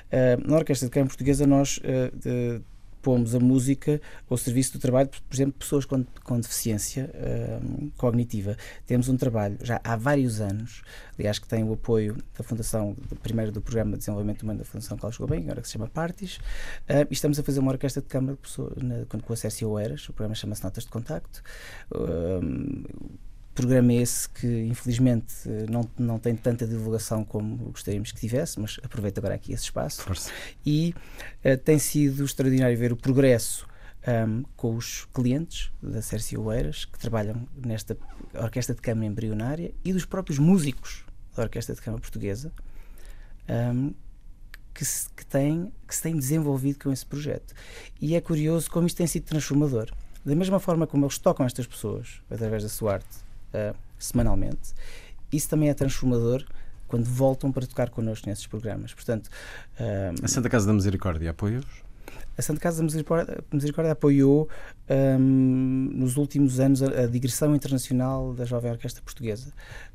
[0.06, 1.80] Uh, na Orquestra de Câmara Portuguesa, nós
[3.04, 4.00] pomos a música
[4.30, 7.10] ao serviço do trabalho, por exemplo, de pessoas com, com deficiência
[7.62, 8.56] um, cognitiva.
[8.86, 10.82] Temos um trabalho já há vários anos,
[11.18, 14.96] aliás, que tem o apoio da Fundação, primeiro do Programa de Desenvolvimento Humano da Fundação
[14.96, 18.08] Carlos Gouveia, agora que se chama Partis, uh, e estamos a fazer uma orquestra de
[18.08, 21.42] câmara de pessoas, na, com, a Oeiras, o programa chama-se Notas de Contacto.
[21.94, 22.84] Um,
[23.54, 29.18] programa esse que infelizmente não, não tem tanta divulgação como gostaríamos que tivesse, mas aproveito
[29.18, 30.02] agora aqui esse espaço.
[30.02, 30.30] Força.
[30.66, 30.94] e
[31.42, 33.66] eh, tem sido extraordinário ver o progresso
[34.06, 37.96] ahm, com os clientes da Cércia Oeiras que trabalham nesta
[38.34, 41.04] orquestra de câmara embrionária e dos próprios músicos
[41.36, 42.52] da orquestra de câmara portuguesa
[43.48, 43.92] ahm,
[44.74, 47.54] que se, que, têm, que se têm desenvolvido com esse projeto.
[48.00, 49.92] E é curioso como isto tem sido transformador.
[50.24, 53.24] Da mesma forma como eles tocam estas pessoas através da sua arte
[53.54, 54.74] ah, semanalmente
[55.32, 56.44] isso também é transformador
[56.86, 59.30] quando voltam para tocar connosco nesses programas portanto
[59.80, 61.84] ahm, A Santa Casa da Misericórdia apoia-os?
[62.36, 64.48] a Santa Casa da Misericórdia, Misericórdia apoiou
[65.18, 69.52] hum, nos últimos anos a, a digressão internacional da Jovem Orquestra Portuguesa.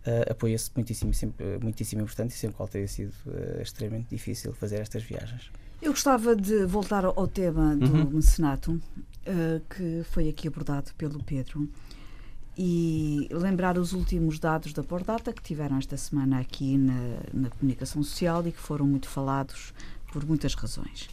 [0.08, 4.78] Uh, Apoia-se muitíssimo, sempre, muitíssimo importante e sempre qual tenha sido uh, extremamente difícil fazer
[4.80, 5.52] estas viagens.
[5.82, 8.10] Eu gostava de voltar ao tema do Uhum.
[8.12, 8.82] mecenato,
[9.26, 11.70] eh, que foi aqui abordado pelo Pedro,
[12.62, 16.94] e lembrar os últimos dados da Pordata que tiveram esta semana aqui na,
[17.34, 19.74] na comunicação social e que foram muito falados
[20.12, 21.08] por muitas razões.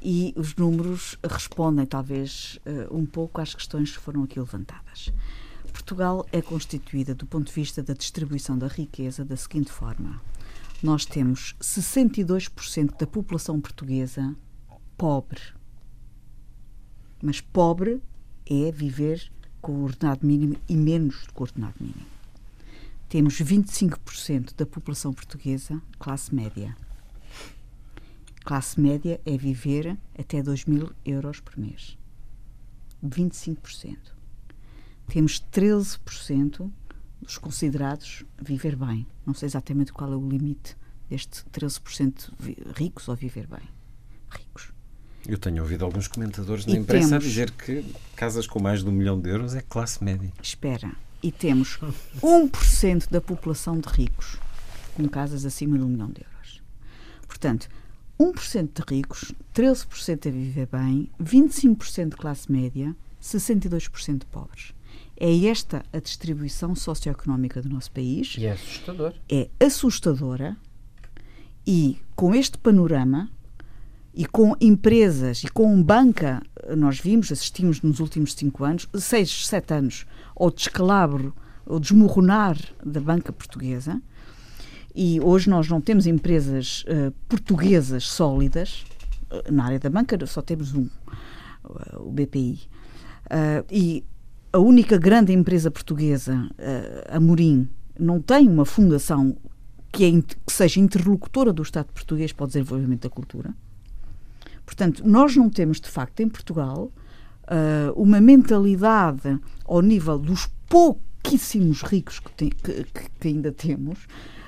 [0.00, 5.12] E os números respondem, talvez, eh, um pouco às questões que foram aqui levantadas.
[5.72, 10.22] Portugal é constituída, do ponto de vista da distribuição da riqueza, da seguinte forma:
[10.80, 14.32] nós temos 62% da população portuguesa
[14.96, 15.40] pobre.
[17.20, 18.00] Mas pobre
[18.46, 19.32] é viver
[19.64, 22.04] com o ordenado mínimo e menos do que o ordenado mínimo.
[23.08, 26.76] Temos 25% da população portuguesa classe média.
[28.44, 31.96] Classe média é viver até 2 mil euros por mês.
[33.02, 33.96] 25%.
[35.08, 36.70] Temos 13%
[37.22, 39.06] dos considerados viver bem.
[39.24, 40.76] Não sei exatamente qual é o limite
[41.08, 43.66] deste 13% vi- ricos ou viver bem.
[44.28, 44.73] Ricos.
[45.26, 48.88] Eu tenho ouvido alguns comentadores na imprensa a temos- dizer que casas com mais de
[48.88, 50.30] um milhão de euros é classe média.
[50.42, 50.92] Espera.
[51.22, 51.78] E temos
[52.22, 54.36] 1% da população de ricos
[54.94, 56.62] com casas acima de um milhão de euros.
[57.26, 57.68] Portanto,
[58.20, 64.72] 1% de ricos, 13% a viver bem, 25% de classe média, 62% de pobres.
[65.16, 68.36] É esta a distribuição socioeconómica do nosso país.
[68.38, 69.14] E é assustador.
[69.28, 70.56] é assustadora
[71.66, 73.30] e com este panorama
[74.14, 76.40] e com empresas e com banca,
[76.76, 80.06] nós vimos, assistimos nos últimos cinco anos, seis, sete anos,
[80.36, 81.34] ao descalabro,
[81.66, 84.00] ao desmoronar da banca portuguesa.
[84.94, 88.84] E hoje nós não temos empresas eh, portuguesas sólidas.
[89.28, 92.60] Eh, na área da banca só temos um, eh, o BPI.
[93.28, 94.04] Ah, e
[94.52, 99.36] a única grande empresa portuguesa, ah, a Morim, não tem uma fundação
[99.90, 103.52] que, é que seja interlocutora do Estado português para o desenvolvimento da cultura.
[104.66, 106.90] Portanto, nós não temos, de facto, em Portugal,
[107.46, 112.84] ah, uma mentalidade ao nível dos pouquíssimos ricos que, tem- que-
[113.20, 113.98] que- ainda temos,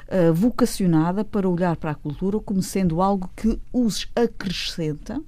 [0.08, 5.20] ah, vocacionada para olhar para a cultura como sendo algo que os acrescenta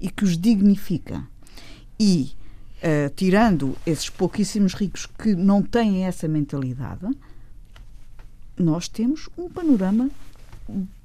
[0.00, 1.22] e que os dignifica.
[2.00, 2.32] E,
[2.82, 7.06] ah, tirando esses pouquíssimos ricos que não têm essa mentalidade,
[8.58, 10.08] nós temos um panorama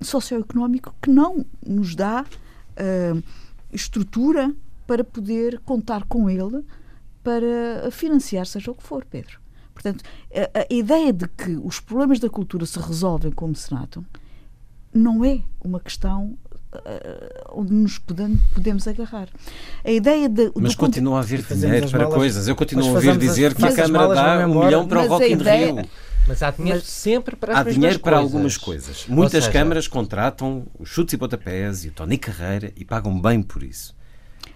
[0.02, 2.26] socioeconómico que não nos dá
[2.78, 3.22] ah,
[3.72, 4.54] estrutura
[4.86, 6.64] para poder contar com ele
[7.24, 9.40] para financiar seja o que for, Pedro.
[9.74, 10.04] Portanto,
[10.34, 14.06] a, a ideia de que os problemas da cultura se resolvem com o mecenato
[14.94, 16.38] não é uma questão
[16.74, 19.30] uh, onde nos podemos, podemos agarrar.
[19.84, 22.48] A ideia de, mas continua a haver dinheiro para malas, coisas.
[22.48, 25.38] Eu continuo a ouvir dizer que a Câmara dá um milhão para o Rock in
[25.38, 25.86] Rio.
[26.32, 28.34] Mas há dinheiro mas, sempre para Há dinheiro para coisas.
[28.34, 29.06] algumas coisas.
[29.08, 33.42] Muitas seja, câmaras contratam os chutes e pontapés e o Tony Carreira e pagam bem
[33.42, 33.96] por isso.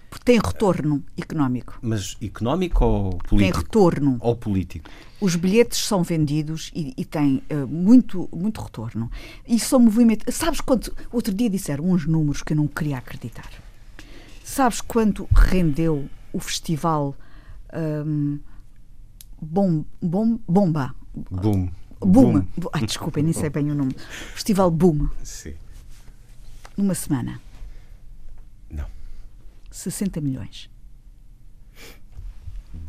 [0.08, 1.78] Porque tem retorno económico.
[1.82, 3.52] Mas económico ou político?
[3.58, 4.16] Tem retorno.
[4.20, 4.88] Ou político?
[5.20, 9.10] Os bilhetes são vendidos e, e têm uh, muito, muito retorno.
[9.46, 10.34] E são movimentos.
[10.34, 10.94] Sabes quanto.
[11.12, 13.50] Outro dia disseram uns números que eu não queria acreditar.
[14.42, 17.14] Sabes quanto rendeu o festival
[17.74, 18.38] um,
[19.40, 20.94] bom, bom, Bomba?
[21.30, 21.70] Boom.
[22.00, 22.40] Boom.
[22.56, 22.70] Boom.
[22.72, 23.94] Ai, desculpem, nem sei bem o nome.
[24.34, 25.08] Festival Boom.
[25.24, 25.54] Sim.
[26.76, 27.40] Numa semana.
[28.70, 28.84] Não.
[29.70, 30.68] 60 milhões.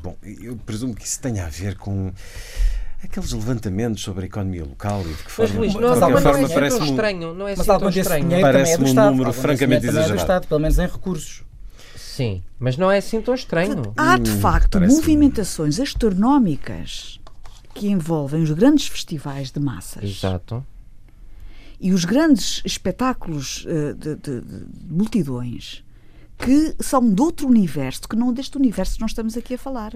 [0.03, 2.11] Bom, eu presumo que isso tenha a ver com
[3.01, 6.21] aqueles levantamentos sobre a economia local e de que forma, mas, Luís, não, de qualquer
[6.21, 8.41] forma não é parece assim estranho, não é mas assim tão estranho.
[8.41, 10.11] Parece um Estado, número francamente exagerado.
[10.11, 11.43] É do Estado, pelo menos em recursos.
[11.95, 13.93] Sim, mas não é assim tão estranho.
[13.95, 17.19] Há de hum, facto hum, movimentações astronómicas
[17.77, 20.03] que envolvem os grandes festivais de massas.
[20.03, 20.65] Exato.
[21.79, 25.83] E os grandes espetáculos uh, de, de, de, multidões
[26.37, 29.91] que são de outro universo, que não deste universo que nós estamos aqui a falar.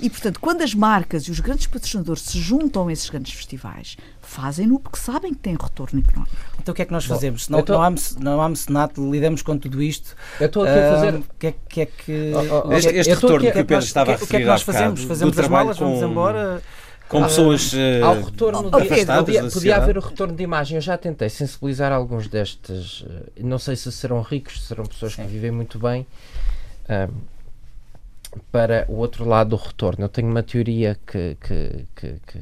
[0.00, 3.96] E, portanto, quando as marcas e os grandes patrocinadores se juntam a esses grandes festivais,
[4.20, 6.36] fazem-no porque sabem que têm retorno económico.
[6.60, 7.46] Então o que é que nós fazemos?
[7.46, 7.74] Bom, não, tô...
[7.74, 10.16] não, há, não há mecenato, lidamos com tudo isto.
[10.40, 11.14] Eu estou aqui a fazer.
[11.14, 11.80] O que é que.
[11.80, 12.32] É que...
[12.34, 14.26] Oh, oh, este, este retorno que, o Pedro estava a referir.
[14.26, 15.02] O que é que nós fazemos?
[15.04, 15.84] Fazemos as malas, com...
[15.84, 16.62] vamos embora.
[17.08, 20.76] Com pessoas uh, Ao retorno de, podia, podia haver o retorno de imagem.
[20.76, 23.02] Eu já tentei sensibilizar alguns destes.
[23.02, 25.22] Uh, não sei se serão ricos, serão pessoas Sim.
[25.22, 26.06] que vivem muito bem.
[26.88, 27.12] Uh,
[28.50, 30.04] para o outro lado do retorno.
[30.04, 32.38] Eu tenho uma teoria que, que, que, que,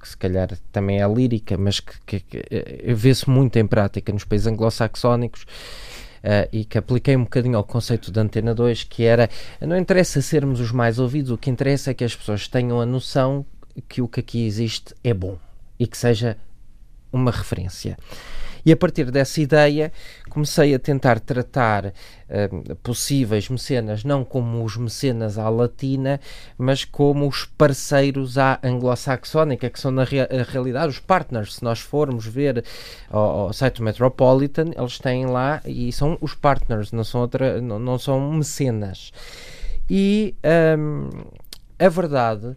[0.00, 4.24] que se calhar também é lírica, mas que, que eh, vê-se muito em prática nos
[4.24, 5.46] países anglo-saxónicos.
[6.24, 9.28] Uh, e que apliquei um bocadinho ao conceito de Antena 2, que era
[9.60, 12.86] não interessa sermos os mais ouvidos, o que interessa é que as pessoas tenham a
[12.86, 13.44] noção
[13.90, 15.36] que o que aqui existe é bom
[15.78, 16.38] e que seja
[17.12, 17.98] uma referência.
[18.64, 19.92] E a partir dessa ideia
[20.30, 26.20] comecei a tentar tratar uh, possíveis mecenas não como os mecenas à latina,
[26.56, 31.56] mas como os parceiros à anglo-saxónica, que são na rea realidade os partners.
[31.56, 32.64] Se nós formos ver
[33.10, 37.78] ao, ao site Metropolitan, eles têm lá e são os partners, não são, outra, não,
[37.78, 39.12] não são mecenas.
[39.88, 40.34] E
[40.78, 41.10] um,
[41.78, 42.56] a verdade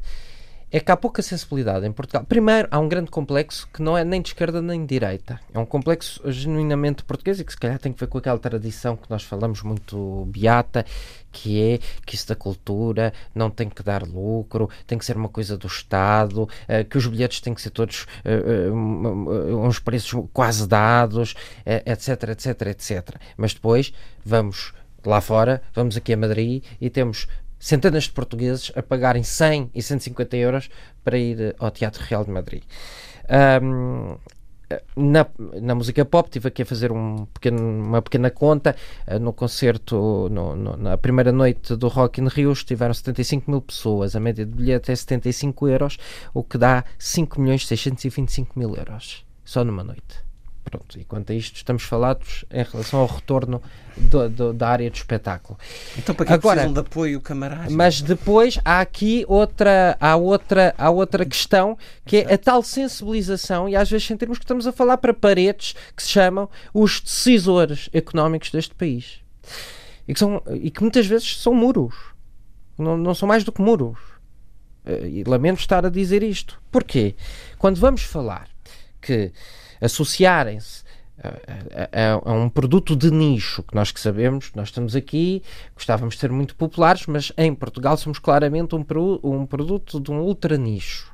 [0.71, 2.25] é que há pouca sensibilidade em Portugal.
[2.27, 5.39] Primeiro, há um grande complexo que não é nem de esquerda nem de direita.
[5.53, 8.97] É um complexo genuinamente português e que se calhar tem que ver com aquela tradição
[8.97, 10.85] que nós falamos muito beata,
[11.31, 15.29] que é que isso da cultura não tem que dar lucro, tem que ser uma
[15.29, 20.25] coisa do Estado, uh, que os bilhetes têm que ser todos uh, uh, uns preços
[20.33, 23.15] quase dados, etc, etc, etc.
[23.37, 23.93] Mas depois
[24.25, 24.73] vamos
[25.05, 27.27] lá fora, vamos aqui a Madrid e temos
[27.59, 30.69] centenas de portugueses a pagarem 100 e 150 euros
[31.03, 32.63] para ir eh, ao Teatro Real de Madrid.
[33.61, 34.17] Um,
[34.95, 35.25] na,
[35.61, 38.75] na música pop tive aqui a fazer um pequeno, uma pequena conta
[39.07, 43.61] uh, no concerto no, no, na primeira noite do Rock in Rio estiveram 75 mil
[43.61, 45.97] pessoas a média de bilhete é 75 euros
[46.33, 50.26] o que dá 5 milhões 625 mil euros só numa noite
[50.69, 53.61] Pronto, e quanto a isto, estamos falados em relação ao retorno
[53.95, 55.57] do, do, da área de espetáculo.
[55.97, 57.71] Então, para que Agora, precisam de apoio, camaradas?
[57.71, 62.31] Mas depois há aqui outra, há outra, há outra questão que Exato.
[62.31, 66.03] é a tal sensibilização, e às vezes sentimos que estamos a falar para paredes que
[66.03, 69.21] se chamam os decisores económicos deste país.
[70.05, 71.95] E que, são, e que muitas vezes são muros.
[72.77, 73.99] Não, não são mais do que muros.
[74.85, 76.61] Eh, e lamento estar a dizer isto.
[76.71, 77.15] Porquê?
[77.57, 78.47] Quando vamos falar
[79.01, 79.31] que
[79.81, 80.87] associarem-se
[81.21, 81.29] a,
[81.91, 85.41] a, a, um produto de nicho que nós que sabemos, nós estamos aqui,
[85.75, 88.85] gostávamos de ser muito populares, mas em Portugal somos claramente um,
[89.23, 91.11] um produto de um ultra nicho.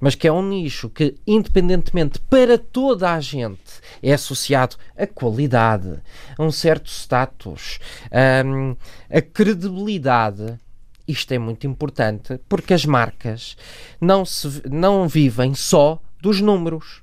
[0.00, 6.00] Mas que é um nicho que, independentemente para toda a gente, é associado a qualidade,
[6.36, 7.78] a um certo status,
[8.44, 8.76] um,
[9.10, 10.58] a credibilidade.
[11.06, 13.56] Isto é muito importante porque as marcas
[14.00, 17.02] não, se, não vivem só dos números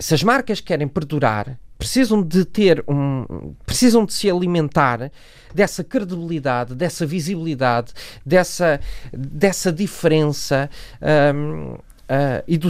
[0.00, 3.54] se as marcas querem perdurar, precisam de ter um.
[3.64, 5.10] precisam de se alimentar
[5.54, 7.92] dessa credibilidade, dessa visibilidade,
[8.24, 8.80] dessa,
[9.12, 10.68] dessa diferença.
[11.34, 11.78] Um,
[12.10, 12.68] Uh, e do,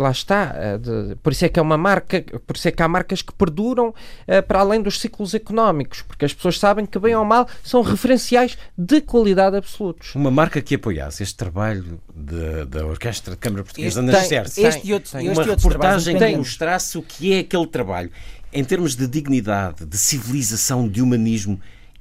[0.00, 2.82] lá está, uh, de, por isso é que é uma marca, por isso é que
[2.82, 6.98] há marcas que perduram uh, para além dos ciclos económicos, porque as pessoas sabem que,
[6.98, 10.12] bem ou mal, são referenciais de qualidade absolutos.
[10.16, 14.88] Uma marca que apoiasse este trabalho de, da Orquestra de Câmara Portuguesa na Este, este
[14.88, 18.10] e outro, uma reportagem que mostrasse o que é aquele trabalho,
[18.52, 21.60] em termos de dignidade, de civilização, de humanismo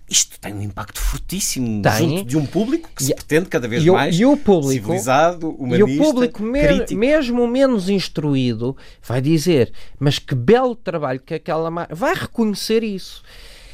[0.10, 1.92] isto tem um impacto fortíssimo tem.
[1.92, 5.50] junto de um público que se pretende cada vez e mais e o público, civilizado,
[5.50, 11.36] humanista, E o público, me mesmo menos instruído, vai dizer, mas que belo trabalho que
[11.36, 11.94] aquela marca...
[11.94, 13.24] Vai reconhecer isso.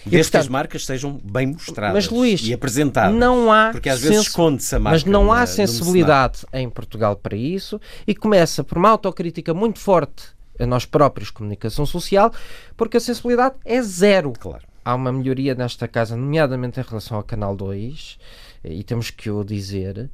[0.05, 3.15] Desde que as marcas sejam bem mostradas mas, Luís, e apresentadas.
[3.15, 4.97] Não há porque às vezes esconde-se a marca.
[4.97, 9.79] Mas não há na, sensibilidade em Portugal para isso e começa por uma autocrítica muito
[9.79, 12.31] forte a nós próprios, comunicação social,
[12.77, 14.31] porque a sensibilidade é zero.
[14.39, 18.19] Claro há uma melhoria nesta casa, nomeadamente em relação ao Canal 2,
[18.63, 20.09] e temos que o dizer,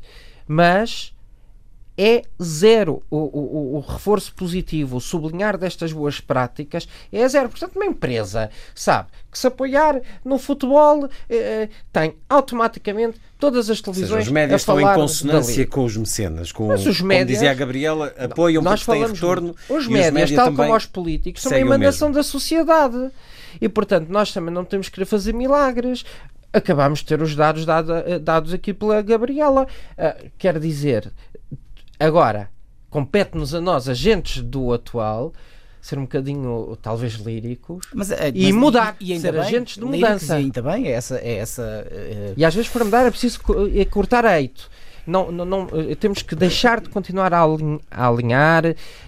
[0.48, 1.14] mas
[1.98, 7.50] é zero o, o, o, reforço positivo, o sublinhar destas boas práticas é zero.
[7.50, 14.10] Portanto, uma empresa sabe que se apoiar no futebol eh, tem automaticamente todas as televisões.
[14.10, 17.52] Seja, os médias estão em consonância com os mecenas, com, Mas os médias, como dizia
[17.52, 19.56] a Gabriela, apoiam nós porque têm retorno.
[19.70, 23.12] Os médias, tal como os políticos, são uma emanação da sociedade.
[23.60, 26.06] E, portanto, nós também não temos que querer fazer milagres.
[26.54, 29.66] Acabámos de ter os dados dado, eh, dados aqui pela Gabriela.
[29.98, 31.12] Uh, quer dizer,
[32.00, 32.50] agora,
[32.90, 35.34] compete-nos a nós, agentes do atual,
[35.82, 39.76] ser um bocadinho, talvez, líricos mas, eh, mas, e mudar, e, e ser bem, agentes
[39.76, 40.40] de mudança.
[40.40, 41.18] E ainda bem, é essa.
[41.18, 42.34] É essa uh...
[42.38, 43.40] E às vezes, para mudar, é preciso
[43.74, 44.70] é cortar eito.
[45.06, 45.68] Não, não, não,
[46.00, 47.42] temos que deixar de continuar a,
[47.90, 48.64] alinhar.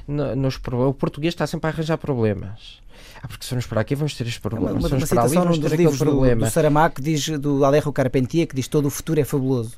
[0.08, 2.82] Nos, o português está sempre a arranjar problemas.
[3.24, 4.72] Ah, porque se formos para aqui vamos ter este problema.
[4.72, 8.46] Uma, uma, uma citação num dos livros do, do Saramago que diz, do Alejo Carpentier,
[8.46, 9.78] que diz todo o futuro é fabuloso.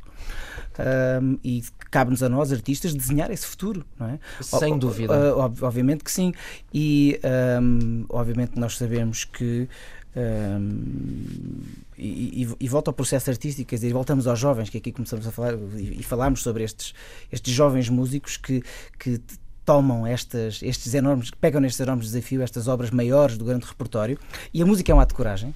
[0.78, 4.20] Um, e cabe-nos a nós, artistas, desenhar esse futuro, não é?
[4.42, 5.14] Sem dúvida.
[5.14, 6.34] Uh, obviamente que sim.
[6.74, 7.20] E
[7.62, 9.70] um, obviamente nós sabemos que.
[10.18, 11.62] Um,
[11.98, 15.28] e, e, e, volta ao processo artístico, quer dizer, voltamos aos jovens, que aqui começamos
[15.28, 16.94] a falar e, e falámos sobre estes,
[17.30, 18.64] estes jovens músicos que,
[18.98, 19.20] que
[19.66, 24.18] tomam estas, estes enormes, pegam nestes enormes desafios, estas obras maiores do grande repertório,
[24.54, 25.54] e a música é um ato de coragem,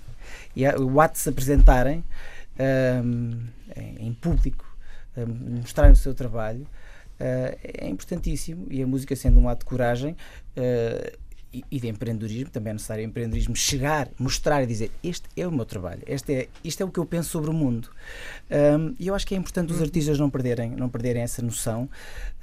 [0.56, 2.04] e o ato de se apresentarem
[3.04, 3.40] um,
[4.00, 4.66] em público,
[5.16, 9.66] um, mostrarem o seu trabalho, uh, é importantíssimo, e a música sendo um ato de
[9.66, 10.16] coragem,
[10.58, 15.52] uh, e, de empreendedorismo, também é necessário empreendedorismo chegar, mostrar e dizer este é o
[15.52, 17.90] meu trabalho, este é, isto é o que eu penso sobre o mundo.
[18.52, 19.86] Um, e eu acho que é importante os uhum.
[19.86, 21.90] artistas não perderem, não perderem essa noção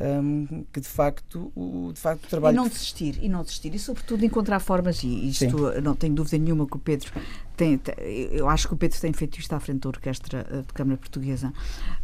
[0.00, 2.54] um, que de facto, o, de facto o trabalho.
[2.54, 5.80] E não desistir, e não desistir, e sobretudo encontrar formas, e isto Sim.
[5.82, 7.12] não tenho dúvida nenhuma que o Pedro
[7.56, 7.80] tem,
[8.32, 10.98] eu acho que o Pedro tem feito isto à frente da Orquestra eh, de Câmara
[10.98, 11.48] Portuguesa.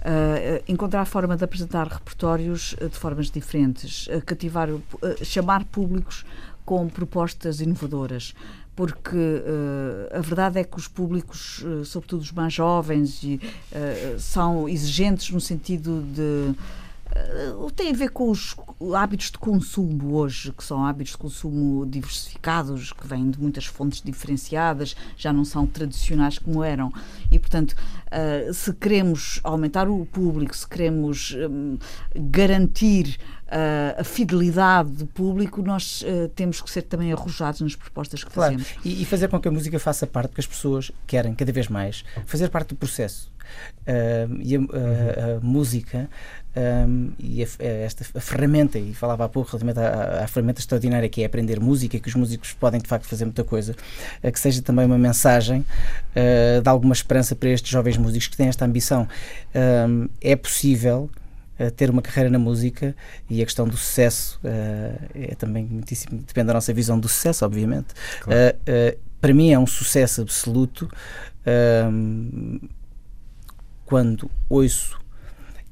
[0.01, 4.83] Uh, encontrar forma de apresentar repertórios de formas diferentes, uh, cativar, uh,
[5.23, 6.25] chamar públicos
[6.65, 8.35] com propostas inovadoras
[8.75, 13.39] porque uh, a verdade é que os públicos, uh, sobretudo os mais jovens, uh,
[14.19, 16.55] são exigentes no sentido de
[17.15, 18.57] Uh, tem a ver com os
[18.95, 24.01] hábitos de consumo hoje, que são hábitos de consumo diversificados, que vêm de muitas fontes
[24.03, 26.93] diferenciadas, já não são tradicionais como eram.
[27.31, 31.79] E, portanto, uh, se queremos aumentar o público, se queremos um,
[32.15, 38.25] garantir uh, a fidelidade do público, nós uh, temos que ser também arrojados nas propostas
[38.25, 38.59] que claro.
[38.59, 38.75] fazemos.
[38.85, 41.69] E, e, fazer com que a música faça parte, porque as pessoas querem cada vez
[41.69, 43.31] mais fazer parte do processo.
[43.83, 46.09] Uh, e a, a, a música
[46.55, 51.09] um, e a, esta a ferramenta, e falava há pouco relativamente à, à, ferramenta extraordinária
[51.09, 53.75] que é aprender música, que os músicos podem de facto fazer muita coisa,
[54.23, 58.37] uh, que seja também uma mensagem uh, de alguma esperança para estes jovens músicos que
[58.37, 59.09] têm esta ambição.
[59.55, 61.11] Um, é possível
[61.59, 62.95] uh, ter uma carreira na música
[63.31, 64.39] e a questão do sucesso
[65.15, 67.89] é também muitíssimo, depende da nossa visão do sucesso, obviamente.
[68.21, 68.57] Claro.
[69.21, 70.89] para mim é um sucesso absoluto
[73.87, 75.02] quando ouço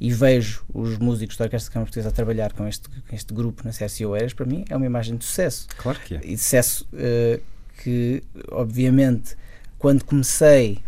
[0.01, 3.35] e vejo os músicos da Orquestra de Câmara Portuguesa a trabalhar com este, com este
[3.35, 5.69] grupo na CSO Eras, para mim é uma imagem de sucesso.
[5.77, 6.21] Claro que é.
[6.25, 7.41] E de sucesso uh,
[7.83, 9.37] que, obviamente,
[9.79, 10.79] quando comecei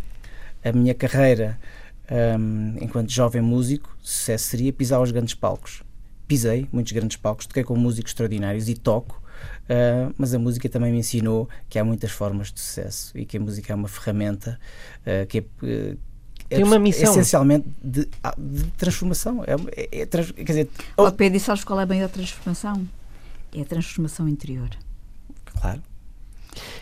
[0.63, 1.59] a minha carreira
[2.39, 5.83] um, enquanto jovem músico, sucesso seria pisar os grandes palcos.
[6.27, 9.21] Pisei muitos grandes palcos, toquei com músicos extraordinários e toco,
[9.63, 13.37] Uh, mas a música também me ensinou que há muitas formas de sucesso e que
[13.37, 14.59] a música é uma ferramenta
[15.01, 15.95] uh, que, é,
[16.53, 17.11] tem é uma missão.
[17.11, 19.43] Essencialmente de, ah, de transformação.
[19.43, 22.87] É, é, é trans, quer dizer, oh, Pedro, sabes qual é a maior transformação?
[23.53, 24.69] É a transformação interior.
[25.45, 25.81] Claro.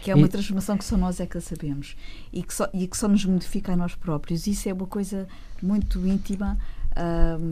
[0.01, 0.29] Que é uma e...
[0.29, 1.95] transformação que só nós é que a sabemos
[2.31, 4.47] e que, só, e que só nos modifica a nós próprios.
[4.47, 5.27] Isso é uma coisa
[5.61, 6.57] muito íntima.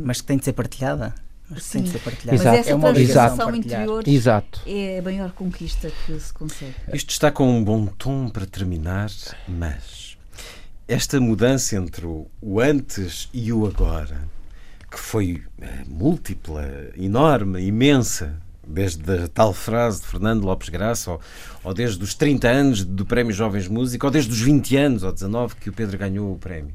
[0.04, 1.16] Mas que tem de ser partilhada
[1.50, 1.72] Mas Sim.
[1.72, 2.36] tem de ser partilhado.
[2.36, 2.50] Exato.
[2.50, 4.62] Mas essa É uma transformação interior Exato.
[4.66, 6.76] é a maior conquista que se consegue.
[6.94, 9.10] Isto está com um bom tom para terminar,
[9.48, 10.18] mas
[10.90, 14.28] esta mudança entre o antes e o agora,
[14.90, 16.68] que foi eh, múltipla,
[16.98, 18.36] enorme, imensa,
[18.68, 21.22] desde a tal frase de Fernando Lopes Graça, ou,
[21.64, 25.14] ou desde os 30 anos do Prémio Jovens Música, ou desde os 20 anos, ou
[25.14, 26.74] 19, que o Pedro ganhou o prémio.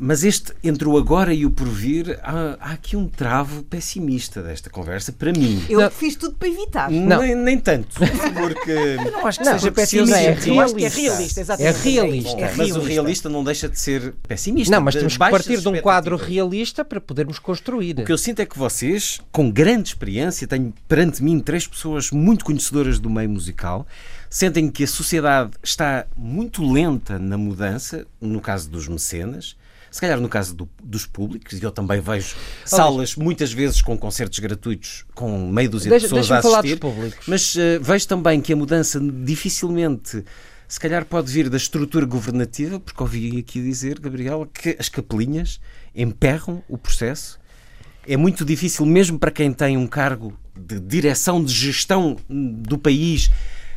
[0.00, 4.70] Mas este, entre o agora e o porvir, há, há aqui um travo pessimista desta
[4.70, 5.60] conversa, para mim.
[5.68, 5.90] Eu Não.
[5.90, 6.88] fiz tudo para evitar.
[6.90, 7.20] Não.
[7.20, 8.70] Nem, nem tanto, porque...
[9.08, 10.18] Eu não acho que Não, seja se pessimista.
[10.18, 11.00] é eu acho que é realista.
[11.00, 11.40] realista.
[11.40, 11.78] É Exatamente.
[11.82, 12.30] realista.
[12.30, 14.74] Bom, É mas o realista não deixa de ser pessimista.
[14.74, 17.98] Não, mas temos que partir de um quadro realista para podermos construir.
[17.98, 22.10] O que eu sinto é que vocês, com grande experiência, tenho perante mim três pessoas
[22.12, 23.84] muito conhecedoras do meio musical,
[24.30, 29.56] sentem que a sociedade está muito lenta na mudança, no caso dos mecenas,
[29.90, 32.34] se calhar no caso do- dos públicos, e eu também vejo
[32.64, 36.78] salas muitas vezes com concertos gratuitos, com meio dúzia de pessoas a assistir,
[37.26, 40.24] mas eh, vejo também que a mudança dificilmente,
[40.66, 45.60] se calhar, pode vir da estrutura governativa, porque ouvi aqui dizer, Gabriela, que as capelinhas
[45.94, 47.38] emperram o processo.
[48.06, 53.30] É muito difícil, mesmo para quem tem um cargo de direção, de gestão do país,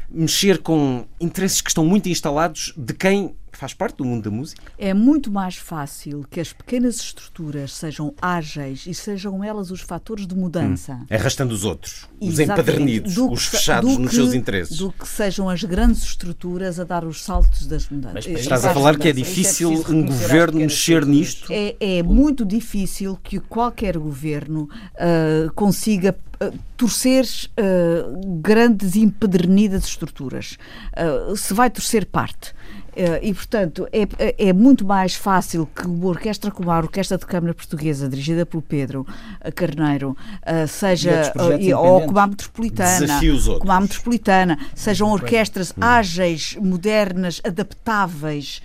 [0.09, 4.61] mexer com interesses que estão muito instalados de quem faz parte do mundo da música.
[4.77, 10.25] É muito mais fácil que as pequenas estruturas sejam ágeis e sejam elas os fatores
[10.27, 10.99] de mudança.
[11.09, 14.77] Arrastando os outros, os Do que os fechados do nos que- seus interesses.
[14.77, 18.25] Do que sejam as grandes estruturas a dar os saltos das mudanças.
[18.27, 21.51] Mas Estás a falar que é é difícil preciso um governo mexer nisto.
[21.51, 27.25] É, é muito difícil que qualquer governo ah, consiga ah, torcer
[27.57, 27.61] ah,
[28.41, 30.57] grandes empedernidas estruturas.
[30.95, 32.53] Ah, se vai torcer parte.
[33.03, 37.25] Ah, e, portanto, é, é muito mais fácil que uma orquestra como a Orquestra de
[37.25, 39.05] Câmara Portuguesa, dirigida pelo Pedro
[39.41, 41.33] ah, Carneiro, ah, E outros seja.
[41.79, 43.19] ou como a Metropolitana,
[43.59, 45.83] como a Metropolitana, sejam orquestras Hum.
[45.83, 48.61] ágeis, modernas, adaptáveis,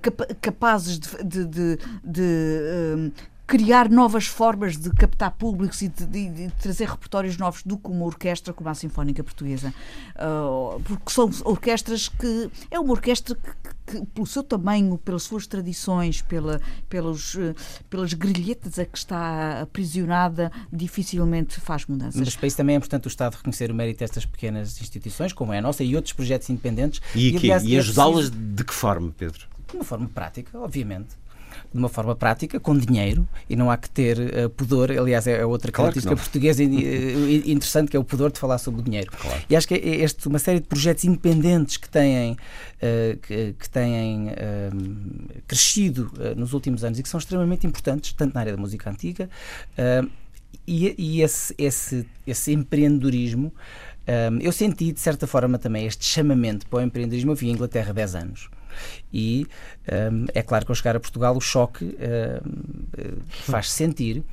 [0.00, 3.12] capa- capazes de, de- de- de,
[3.52, 7.90] criar novas formas de captar públicos e de, de- de trazer repertórios novos do que
[7.90, 9.74] uma orquestra como a Sinfónica Portuguesa.
[10.16, 12.50] Ah, porque são orquestras que.
[12.70, 17.54] É uma orquestra que, que, pelo seu tamanho, pelas suas tradições, pela, pelos, eh,
[17.90, 22.18] pelas grilhetas a que está aprisionada, dificilmente faz mudanças.
[22.18, 25.52] Mas para isso também é importante o Estado reconhecer o mérito destas pequenas instituições, como
[25.52, 27.02] é a nossa, e outros projetos independentes.
[27.14, 29.46] E, aqui, aliás, e é ajudá-las de que forma, Pedro?
[29.68, 31.20] De uma forma prática, obviamente.
[31.72, 34.90] De uma forma prática, com dinheiro, e não há que ter eh, pudor.
[34.90, 38.80] Aliás, é outra Claro característica portuguesa eh, interessante, que é o pudor de falar sobre
[38.80, 39.10] o dinheiro.
[39.48, 42.36] E acho que é este, uma série de projetos independentes que têm,
[42.80, 44.70] eh, que, que têm eh,
[45.46, 48.90] crescido eh, nos últimos anos e que são extremamente importantes, tanto na área da música
[48.90, 49.30] antiga,
[49.78, 50.02] eh,
[50.66, 53.52] e, e esse, esse, esse empreendedorismo.
[54.06, 57.32] eh, eu senti, de certa forma, também este chamamento para o empreendedorismo.
[57.32, 58.50] Eu vi em Inglaterra 10 anos.
[59.12, 59.46] E
[60.12, 64.24] hum, é claro que ao chegar a Portugal o choque hum, faz sentir,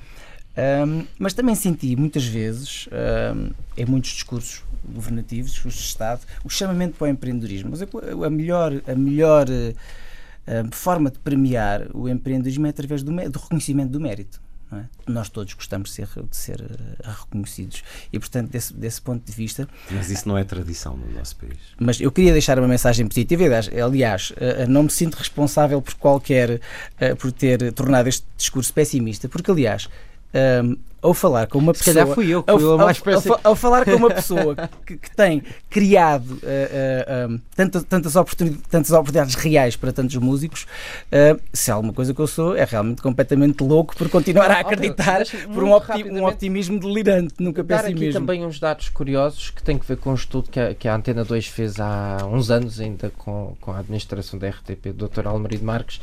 [0.60, 6.50] Hum, mas também senti muitas vezes hum, em muitos discursos governativos, discursos de Estado, o
[6.50, 7.70] chamamento para o empreendedorismo.
[7.70, 7.86] Mas a,
[8.26, 13.92] a melhor, a melhor hum, forma de premiar o empreendedorismo é através do, do reconhecimento
[13.92, 14.42] do mérito.
[14.78, 14.84] É?
[15.08, 17.84] Nós todos gostamos de ser, de ser eh, reconhecidos.
[18.14, 21.58] E, portanto, desse, desse ponto de vista, Mas isso não é tradição no nosso país.
[21.80, 23.44] mas eu queria deixar uma mensagem positiva.
[23.46, 26.62] Aliás, aliás eh, não me sinto responsável por qualquer
[27.00, 29.90] eh, por ter tornado este discurso pessimista, porque aliás,
[30.34, 33.02] ehm, ao falar com uma Se pessoa, calhar fui eu que ao, fui ao- mais
[33.08, 37.84] ao fa- ao falar com uma pessoa que, que tem criado eh, eh, um, tantas,
[37.84, 40.66] tantas, oportunidades, tantas oportunidades reais para tantos músicos,
[41.12, 44.60] eh, se há alguma coisa que eu sou, é realmente completamente louco por continuar a
[44.60, 48.20] acreditar deixa-me por um, opti- um optimismo delirante, nunca Dar aqui pessimismo.
[48.22, 50.96] também uns dados curiosos que têm que ver com um estudo que a, que a
[50.96, 55.28] Antena 2 fez há uns anos, ainda com, com a administração da RTP, do Dr.
[55.28, 56.00] Almerido Marques,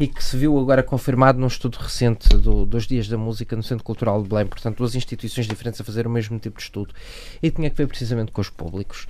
[0.00, 3.62] e que se viu agora confirmado num estudo recente do- dos Dias da Música no
[3.62, 6.94] Centro Cultural de Portanto, duas instituições diferentes a fazer o mesmo tipo de estudo.
[7.42, 9.06] E tinha que ver precisamente com os públicos.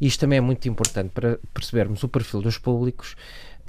[0.00, 3.16] E isto também é muito importante para percebermos o perfil dos públicos.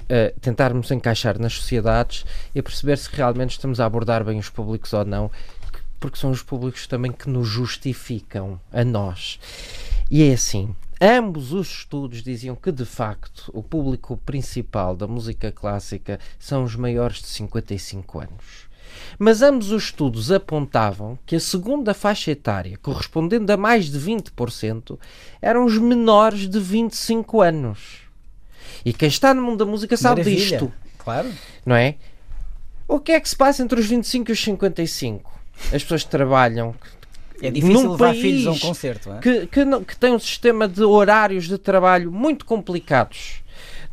[0.08, 4.92] eh, tentarmos encaixar nas sociedades e perceber se realmente estamos a abordar bem os públicos
[4.92, 9.40] ou não, que- porque são os públicos também que nos justificam a nós.
[10.08, 15.50] E é assim, ambos os estudos diziam que de facto o público principal da música
[15.50, 18.65] clássica são os maiores de 55 anos.
[19.18, 24.98] Mas ambos os estudos apontavam que a segunda faixa etária, correspondendo a mais de 20%,
[25.40, 28.02] eram os menores de 25 anos.
[28.84, 30.58] E quem está no mundo da música sabe Maravilha.
[30.58, 31.30] disto Claro.
[31.64, 31.96] não é?
[32.88, 35.36] O que é que se passa entre os 25 e os 55?
[35.72, 36.74] as pessoas que trabalham.
[37.42, 39.18] É difícil num levar país filhos a um concerto, é?
[39.18, 43.42] que, que, que tem um sistema de horários de trabalho muito complicados.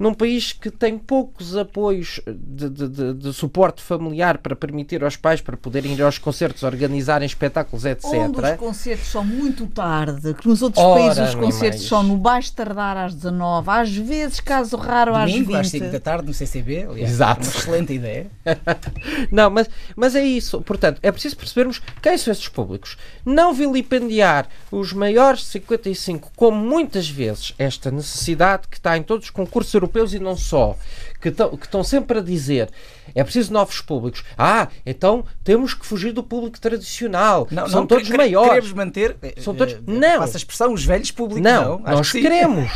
[0.04, 5.16] Num país que tem poucos apoios de, de- de- de suporte familiar para permitir aos
[5.16, 8.04] pais para poderem ir aos concertos, organizarem espetáculos, etc.
[8.12, 11.90] Onde os concertos são muito tarde, que nos outros Ora, países os nem concertos mais.
[11.90, 15.60] são no baixo tardar às 19, às vezes, caso raro, às Domingo, 20.
[15.62, 16.84] às 5 da tarde, no CCB.
[16.90, 17.42] Aliás, Exato.
[17.48, 18.28] Uma excelente ideia.
[19.32, 20.60] Não, mas, mas é isso.
[20.62, 22.98] Portanto, é preciso percebermos quem são esses públicos.
[23.26, 29.28] Não vilipendiar os maiores de 55, como muitas vezes esta necessidade que está em todos
[29.28, 30.76] os concursos europeus e não só,
[31.22, 32.70] que estão, que sempre a dizer
[33.16, 34.24] é preciso novos públicos.
[34.38, 37.48] Ah, então temos que fugir do público tradicional.
[37.52, 38.50] Não, São não, todos quere- maiores.
[38.50, 39.16] Queremos manter.
[39.22, 40.20] eh, São todos- eh, Não.
[40.20, 41.44] Passa a expressão, os velhos públicos.
[41.44, 42.70] Não, Não, nós que queremos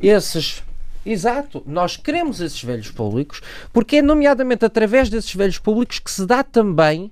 [0.00, 0.62] esses.
[1.04, 3.40] Exato, nós queremos esses velhos públicos
[3.72, 7.10] porque é nomeadamente através desses velhos públicos que se dá também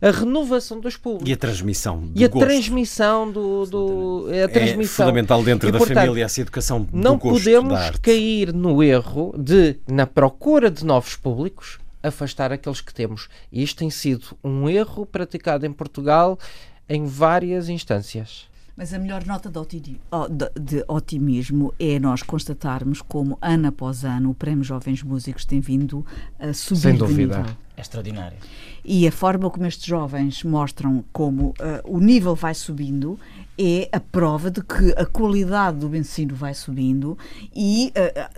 [0.00, 1.28] a renovação dos públicos.
[1.28, 2.46] E a transmissão do E a gosto.
[2.46, 3.66] transmissão do.
[3.66, 5.04] do a É transmissão.
[5.06, 8.00] fundamental dentro E, da portanto, família essa educação Não podemos da arte.
[8.00, 13.28] cair no erro de, na procura de novos públicos, afastar aqueles que temos.
[13.52, 16.38] E isto tem sido um erro praticado em Portugal
[16.88, 18.48] em várias instâncias.
[18.76, 24.04] Mas a melhor nota de, otimi- de- de otimismo é nós constatarmos como, ano após
[24.06, 26.06] ano, o Prémio Jovens Músicos tem vindo
[26.38, 27.38] a subir Sem de dúvida.
[27.40, 27.56] nível.
[27.80, 28.36] É extraordinário.
[28.84, 33.18] E a forma como estes jovens mostram como ah, o nível vai subindo
[33.62, 37.18] é a prova de que a qualidade do ensino vai subindo
[37.54, 38.30] e, ah,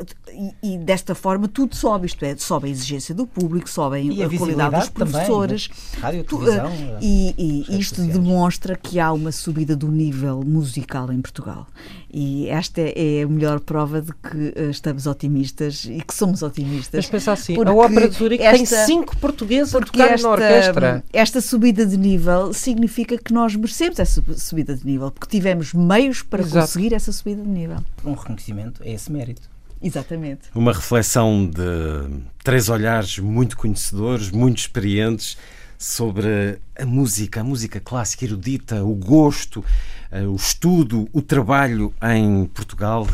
[0.62, 4.26] e, e desta forma tudo sobe, isto é, sobe a exigência do público, sobe a
[4.26, 5.68] a, qualidade dos também, professores.
[5.68, 6.00] né?
[6.00, 7.32] Rádio, Tu- televisão, ah, eh, e
[7.68, 8.12] e isto sociais.
[8.18, 11.66] demonstra que há uma subida do nível musical em Portugal.
[12.14, 17.04] E esta é a melhor prova de que estamos otimistas e que somos otimistas.
[17.04, 20.32] Mas pensa assim, a Ópera de Zurique tem esta- cinco portugueses a tocar esta, na
[20.34, 21.04] orquestra.
[21.12, 25.72] esta subida de nível significa que nós merecemos essa sub- subida de nível, porque tivemos
[25.72, 26.66] meios para Exato.
[26.66, 27.78] conseguir essa subida de nível.
[28.04, 29.50] Um reconhecimento é esse mérito.
[29.82, 30.42] Exatamente.
[30.54, 35.36] Uma reflexão de três olhares muito conhecedores, muito experientes
[35.76, 39.64] sobre a música, a música clássica, erudita, o gosto,
[40.12, 43.08] eh, o estudo, o trabalho em Portugal.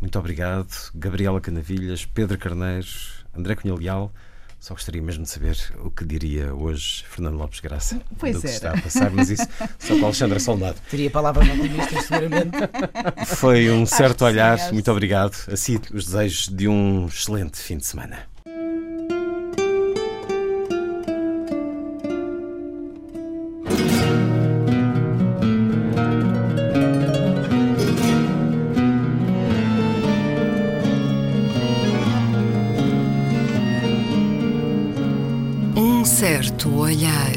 [0.00, 2.88] Muito obrigado, Gabriela Canavilhas, Pedro Carneiro,
[3.36, 4.12] André Cunha Leal.
[4.60, 8.48] Só gostaria mesmo de saber o que diria hoje Fernando Lopes Graça Pois do que
[8.48, 8.56] era.
[8.56, 9.46] está a passar, mas isso
[9.78, 10.76] só com Alexandra Soldado.
[10.90, 12.56] Teria palavras otimistas, seguramente.
[13.36, 14.54] Foi um certo sim, olhar.
[14.54, 15.36] acho Muito obrigado.
[15.50, 18.26] Assim, os desejos de um excelente fim de semana.
[36.08, 37.36] Certo olhar.